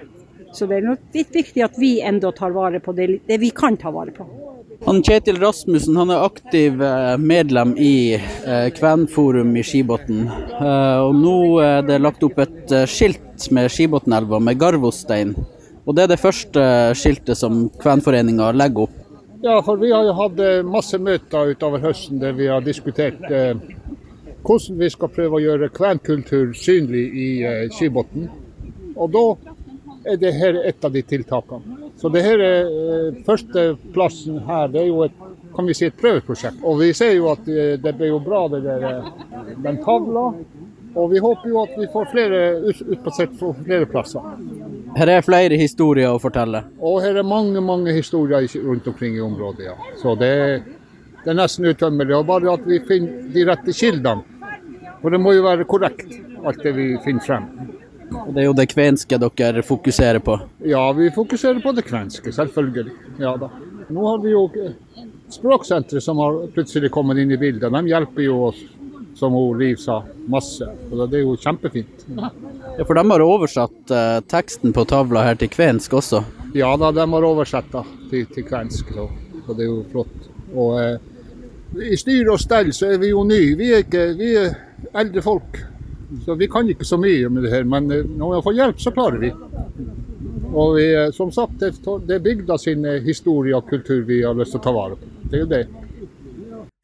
Så 0.55 0.67
det 0.71 0.79
er 0.79 0.87
nok 0.87 1.15
litt 1.15 1.35
viktig 1.35 1.65
at 1.65 1.79
vi 1.79 1.97
enda 2.07 2.31
tar 2.35 2.55
vare 2.55 2.81
på 2.83 2.95
det, 2.95 3.09
det 3.27 3.39
vi 3.43 3.51
kan 3.55 3.79
ta 3.79 3.91
vare 3.95 4.15
på. 4.15 4.27
Han 4.85 5.03
Kjetil 5.05 5.37
Rasmussen 5.37 5.97
han 6.01 6.11
er 6.11 6.23
aktiv 6.25 6.81
eh, 6.83 7.17
medlem 7.21 7.75
i 7.77 8.15
eh, 8.15 8.69
Kvenforum 8.73 9.53
i 9.57 9.65
Skibotn. 9.67 10.23
Eh, 10.27 11.01
og 11.05 11.19
nå 11.21 11.35
er 11.61 11.85
det 11.85 11.99
lagt 12.01 12.25
opp 12.25 12.41
et 12.41 12.73
skilt 12.89 13.51
med 13.53 13.69
Skibotnelva 13.73 14.41
med 14.41 14.57
garvostein. 14.61 15.35
Og 15.85 15.97
det 15.97 16.07
er 16.07 16.13
det 16.15 16.21
første 16.23 16.65
skiltet 16.97 17.37
som 17.37 17.67
Kvenforeninga 17.83 18.51
legger 18.57 18.89
opp. 18.89 18.97
Ja, 19.45 19.61
for 19.65 19.81
vi 19.81 19.93
har 19.93 20.05
jo 20.05 20.17
hatt 20.17 20.41
masse 20.69 21.01
møter 21.01 21.53
utover 21.53 21.81
høsten 21.85 22.21
der 22.21 22.35
vi 22.37 22.49
har 22.49 22.61
diskutert 22.65 23.21
hvordan 23.21 24.77
vi 24.81 24.89
skal 24.93 25.13
prøve 25.13 25.37
å 25.39 25.45
gjøre 25.45 25.71
kvenkultur 25.73 26.53
synlig 26.57 27.07
i 27.17 27.31
Skibotn. 27.77 28.29
Og 28.97 29.13
da 29.13 29.25
er 30.05 30.17
det 30.17 30.33
her 30.33 30.61
et 30.65 30.85
av 30.85 30.93
de 30.93 31.03
tiltakene. 31.03 31.91
Så 32.01 32.09
det 32.13 32.23
her 32.25 32.41
er 32.41 32.71
eh, 32.71 33.21
Førsteplassen 33.27 34.41
her 34.47 34.73
det 34.73 34.85
er 34.85 34.89
jo 34.89 35.05
et, 35.05 35.21
kan 35.55 35.67
vi 35.69 35.77
si 35.77 35.89
et 35.89 35.99
prøveprosjekt. 36.01 36.63
Og 36.65 36.81
vi 36.81 36.93
ser 36.97 37.15
jo 37.17 37.29
at 37.33 37.45
det, 37.45 37.83
det 37.85 37.95
ble 37.99 38.13
jo 38.13 38.21
bra, 38.25 38.47
det 38.53 38.63
der, 38.65 38.87
eh, 38.89 39.55
den 39.67 39.81
tavla. 39.85 40.31
Og 40.99 41.13
vi 41.13 41.21
håper 41.23 41.49
jo 41.53 41.61
at 41.63 41.77
vi 41.79 41.87
får 41.93 42.09
flere 42.11 42.39
utplassert 42.67 43.37
på 43.39 43.53
flere 43.61 43.87
plasser. 43.87 44.25
Her 44.97 45.13
er 45.13 45.23
flere 45.23 45.59
historier 45.61 46.11
å 46.11 46.19
fortelle? 46.23 46.65
Og 46.83 46.99
her 47.05 47.21
er 47.21 47.27
mange 47.27 47.63
mange 47.63 47.95
historier 47.95 48.49
rundt 48.65 48.89
omkring 48.91 49.15
i 49.15 49.23
området, 49.23 49.69
ja. 49.69 49.77
Så 50.03 50.17
det, 50.19 50.33
det 51.23 51.31
er 51.31 51.39
nesten 51.39 51.69
utømmelig. 51.71 52.17
Og 52.19 52.27
bare 52.27 52.57
at 52.57 52.67
vi 52.67 52.81
finner 52.89 53.31
de 53.31 53.47
rette 53.47 53.77
kildene. 53.77 54.27
For 55.01 55.15
det 55.15 55.21
må 55.23 55.33
jo 55.37 55.47
være 55.47 55.65
korrekt, 55.69 56.11
alt 56.45 56.65
det 56.65 56.75
vi 56.77 56.91
finner 57.05 57.25
frem. 57.25 57.47
Og 58.27 58.35
Det 58.35 58.43
er 58.43 58.49
jo 58.49 58.57
det 58.57 58.69
kvenske 58.71 59.19
dere 59.21 59.63
fokuserer 59.67 60.23
på? 60.25 60.39
Ja, 60.67 60.85
vi 60.93 61.11
fokuserer 61.15 61.61
på 61.63 61.73
det 61.77 61.87
kvenske, 61.89 62.33
selvfølgelig. 62.33 62.93
Ja 63.19 63.37
da. 63.41 63.51
Nå 63.91 64.07
har 64.07 64.23
vi 64.23 64.35
jo 64.35 64.47
Språksenteret 65.31 66.03
som 66.03 66.19
har 66.19 66.47
plutselig 66.55 66.91
kommet 66.91 67.19
inn 67.19 67.31
i 67.31 67.39
bildet. 67.39 67.71
De 67.71 67.87
hjelper 67.87 68.25
jo 68.25 68.39
oss, 68.49 68.59
som 69.15 69.37
Liv 69.59 69.77
sa, 69.79 70.01
masse. 70.27 70.67
Og 70.91 71.11
Det 71.11 71.21
er 71.21 71.23
jo 71.23 71.37
kjempefint. 71.39 72.07
Ja, 72.17 72.85
For 72.85 72.99
de 72.99 73.05
har 73.11 73.23
oversatt 73.23 73.95
eh, 73.95 74.19
teksten 74.27 74.75
på 74.75 74.85
tavla 74.91 75.23
her 75.23 75.39
til 75.39 75.51
kvensk 75.53 75.95
også? 76.01 76.25
Ja 76.55 76.73
da, 76.77 76.91
de 76.91 77.07
har 77.13 77.27
oversatt 77.27 77.71
da, 77.71 77.85
til, 78.11 78.27
til 78.35 78.47
kvensk, 78.49 78.91
så, 78.95 79.07
så, 79.47 79.55
det 79.55 79.67
er 79.67 79.71
jo 79.71 79.85
flott. 79.93 80.29
Og 80.51 80.81
eh, 80.83 81.93
I 81.93 81.99
styr 82.01 82.33
og 82.33 82.41
stell 82.43 82.73
så 82.75 82.91
er 82.91 82.99
vi 83.03 83.13
jo 83.13 83.23
nye. 83.27 83.55
Vi 83.59 83.71
er, 83.71 83.85
ikke, 83.87 84.07
vi 84.19 84.33
er 84.41 84.57
eldre 84.99 85.23
folk. 85.23 85.61
Så 86.25 86.35
vi 86.35 86.49
kan 86.49 86.69
ikke 86.71 86.85
så 86.85 86.99
mye 87.01 87.29
med 87.31 87.45
det 87.47 87.53
her, 87.53 87.67
men 87.69 87.91
eh, 87.95 88.07
når 88.07 88.37
vi 88.37 88.47
får 88.47 88.57
hjelp, 88.59 88.81
så 88.83 88.93
klarer 88.95 89.21
vi. 89.23 89.31
Og 90.51 90.75
vi, 90.77 90.89
eh, 90.95 91.11
som 91.15 91.31
sagt, 91.33 91.61
det 91.61 92.17
er 92.17 92.25
bygda 92.25 92.59
sin 92.59 92.85
eh, 92.85 93.03
historie 93.05 93.55
og 93.57 93.71
kultur 93.71 94.03
vi 94.09 94.23
har 94.25 94.35
lyst 94.39 94.57
til 94.57 94.63
å 94.63 94.65
ta 94.65 94.75
vare 94.75 94.99
på. 94.99 95.13
Det 95.31 95.39
er 95.39 95.45
jo 95.45 95.51
det. 95.53 95.63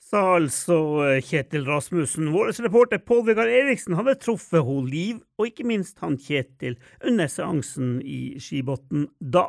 Sa 0.07 0.23
altså 0.37 0.79
Kjetil 1.27 1.65
Rasmussen. 1.67 2.31
Vår 2.31 2.53
reporter 2.63 3.01
Pål 3.03 3.25
Vegard 3.27 3.51
Eriksen 3.51 3.97
hadde 3.99 4.15
truffet 4.23 4.63
hun 4.63 4.87
Liv, 4.87 5.19
og 5.35 5.51
ikke 5.51 5.67
minst 5.67 5.99
han 6.05 6.15
Kjetil, 6.23 6.79
under 7.03 7.27
seansen 7.27 7.97
i 8.07 8.39
Skibotn 8.39 9.09
da. 9.19 9.49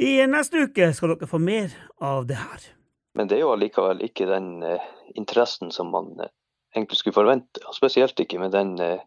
I 0.00 0.24
neste 0.26 0.66
uke 0.66 0.90
skal 0.96 1.14
dere 1.14 1.30
få 1.30 1.38
mer 1.38 1.70
av 2.02 2.26
det 2.26 2.40
her. 2.40 2.66
Men 3.14 3.30
det 3.30 3.38
er 3.38 3.44
jo 3.44 3.54
allikevel 3.54 4.02
ikke 4.06 4.26
den 4.26 4.58
eh, 4.66 4.90
interessen 5.14 5.70
som 5.74 5.94
man 5.94 6.16
egentlig 6.76 6.98
skulle 6.98 7.14
forvente. 7.14 7.62
og 7.66 7.74
Spesielt 7.74 8.20
ikke 8.20 8.38
med 8.38 8.54
den 8.54 8.74
eh, 8.80 9.02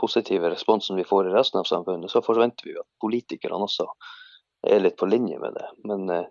positive 0.00 0.50
responsen 0.50 0.96
vi 0.96 1.04
får 1.04 1.28
i 1.28 1.34
resten 1.34 1.60
av 1.60 1.68
samfunnet. 1.68 2.10
Så 2.10 2.24
forventer 2.26 2.70
vi 2.70 2.78
at 2.78 2.88
politikerne 3.00 3.66
også 3.68 3.88
er 4.66 4.82
litt 4.82 4.98
på 4.98 5.08
linje 5.10 5.38
med 5.38 5.54
det. 5.54 5.68
Men 5.84 6.10
eh, 6.10 6.28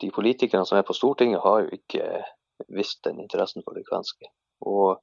de 0.00 0.10
politikerne 0.10 0.66
som 0.66 0.78
er 0.78 0.86
på 0.88 0.96
Stortinget 0.96 1.44
har 1.44 1.64
jo 1.64 1.76
ikke 1.76 2.24
visst 2.68 3.04
den 3.04 3.20
interessen 3.20 3.64
for 3.64 3.76
det 3.76 3.86
kvenske. 3.88 4.28
Og 4.60 5.00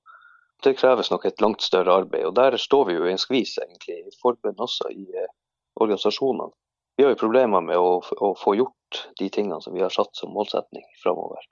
det 0.64 0.78
kreves 0.78 1.12
nok 1.12 1.26
et 1.26 1.42
langt 1.42 1.62
større 1.62 2.00
arbeid. 2.02 2.26
Og 2.26 2.36
der 2.36 2.58
står 2.58 2.88
vi 2.90 2.98
jo 2.98 3.06
i 3.06 3.14
en 3.14 3.22
skvis, 3.22 3.58
egentlig, 3.62 4.00
i 4.08 4.18
forbund 4.22 4.60
også, 4.60 4.90
i 4.94 5.06
eh, 5.14 5.34
organisasjonene. 5.76 6.54
Vi 6.98 7.06
har 7.06 7.14
jo 7.14 7.22
problemer 7.22 7.62
med 7.62 7.78
å, 7.78 8.00
å, 8.02 8.32
få 8.42 8.56
gjort 8.58 9.04
de 9.20 9.28
tingene 9.30 9.62
som 9.62 9.76
vi 9.76 9.84
har 9.84 9.94
satt 9.94 10.18
som 10.18 10.32
målsetning 10.34 10.86
framover. 11.04 11.44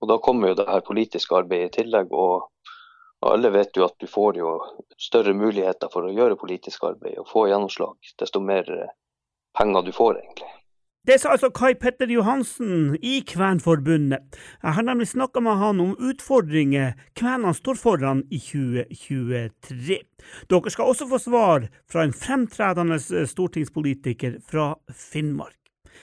Og 0.00 0.08
da 0.08 0.16
kommer 0.24 0.50
jo 0.50 0.56
det 0.56 0.64
her 0.70 0.84
politiske 0.84 1.36
arbeidet 1.36 1.68
i 1.68 1.82
tillegg. 1.82 2.14
og 2.16 2.48
alle 3.32 3.50
vet 3.54 3.76
jo 3.76 3.86
at 3.86 3.96
du 4.02 4.06
får 4.10 4.38
jo 4.40 4.52
større 5.00 5.34
muligheter 5.36 5.90
for 5.92 6.06
å 6.06 6.12
gjøre 6.12 6.38
politisk 6.40 6.84
arbeid 6.88 7.18
og 7.22 7.28
få 7.30 7.46
gjennomslag, 7.50 7.96
desto 8.20 8.42
mer 8.44 8.68
eh, 8.72 8.94
penger 9.58 9.86
du 9.86 9.92
får, 9.96 10.20
egentlig. 10.20 10.52
Det 11.06 11.20
sa 11.22 11.36
altså 11.36 11.52
Kai 11.54 11.76
Petter 11.78 12.10
Johansen 12.10 12.96
i 12.98 13.20
Kvenforbundet. 13.22 14.24
Jeg 14.58 14.74
har 14.74 14.82
nemlig 14.82 15.06
snakka 15.12 15.38
med 15.38 15.60
han 15.60 15.78
om 15.84 15.92
utfordringer 16.02 16.96
kvenene 17.14 17.54
står 17.54 17.78
foran 17.78 18.24
i 18.26 18.40
2023. 18.42 20.00
Dere 20.50 20.72
skal 20.74 20.90
også 20.90 21.06
få 21.12 21.20
svar 21.22 21.68
fra 21.86 22.02
en 22.02 22.16
fremtredende 22.16 22.98
stortingspolitiker 22.98 24.40
fra 24.50 24.72
Finnmark. 24.90 25.54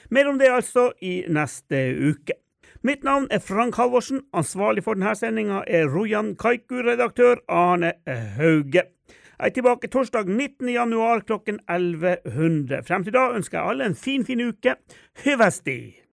Mer 0.08 0.32
om 0.32 0.40
det 0.40 0.54
altså 0.56 0.94
i 1.04 1.18
neste 1.28 1.84
uke. 2.00 2.40
Mitt 2.86 3.04
navn 3.04 3.28
er 3.32 3.40
Frank 3.40 3.76
Halvorsen. 3.76 4.26
Ansvarlig 4.36 4.82
for 4.84 4.98
denne 4.98 5.14
sendinga 5.16 5.62
er 5.72 5.88
Rojan 5.88 6.34
Kaiku, 6.36 6.82
redaktør 6.84 7.40
Arne 7.48 7.94
Hauge. 8.36 8.84
Jeg 8.84 9.40
er 9.40 9.56
tilbake 9.56 9.88
torsdag 9.88 10.28
19. 10.28 10.68
januar 10.74 11.24
klokken 11.24 11.62
1100. 11.72 12.84
Frem 12.84 13.08
til 13.08 13.16
da 13.16 13.30
ønsker 13.38 13.62
jeg 13.62 13.70
alle 13.70 13.88
en 13.88 13.96
fin, 13.96 14.26
fin 14.28 14.48
uke. 14.50 14.76
Hyvesti! 15.24 16.04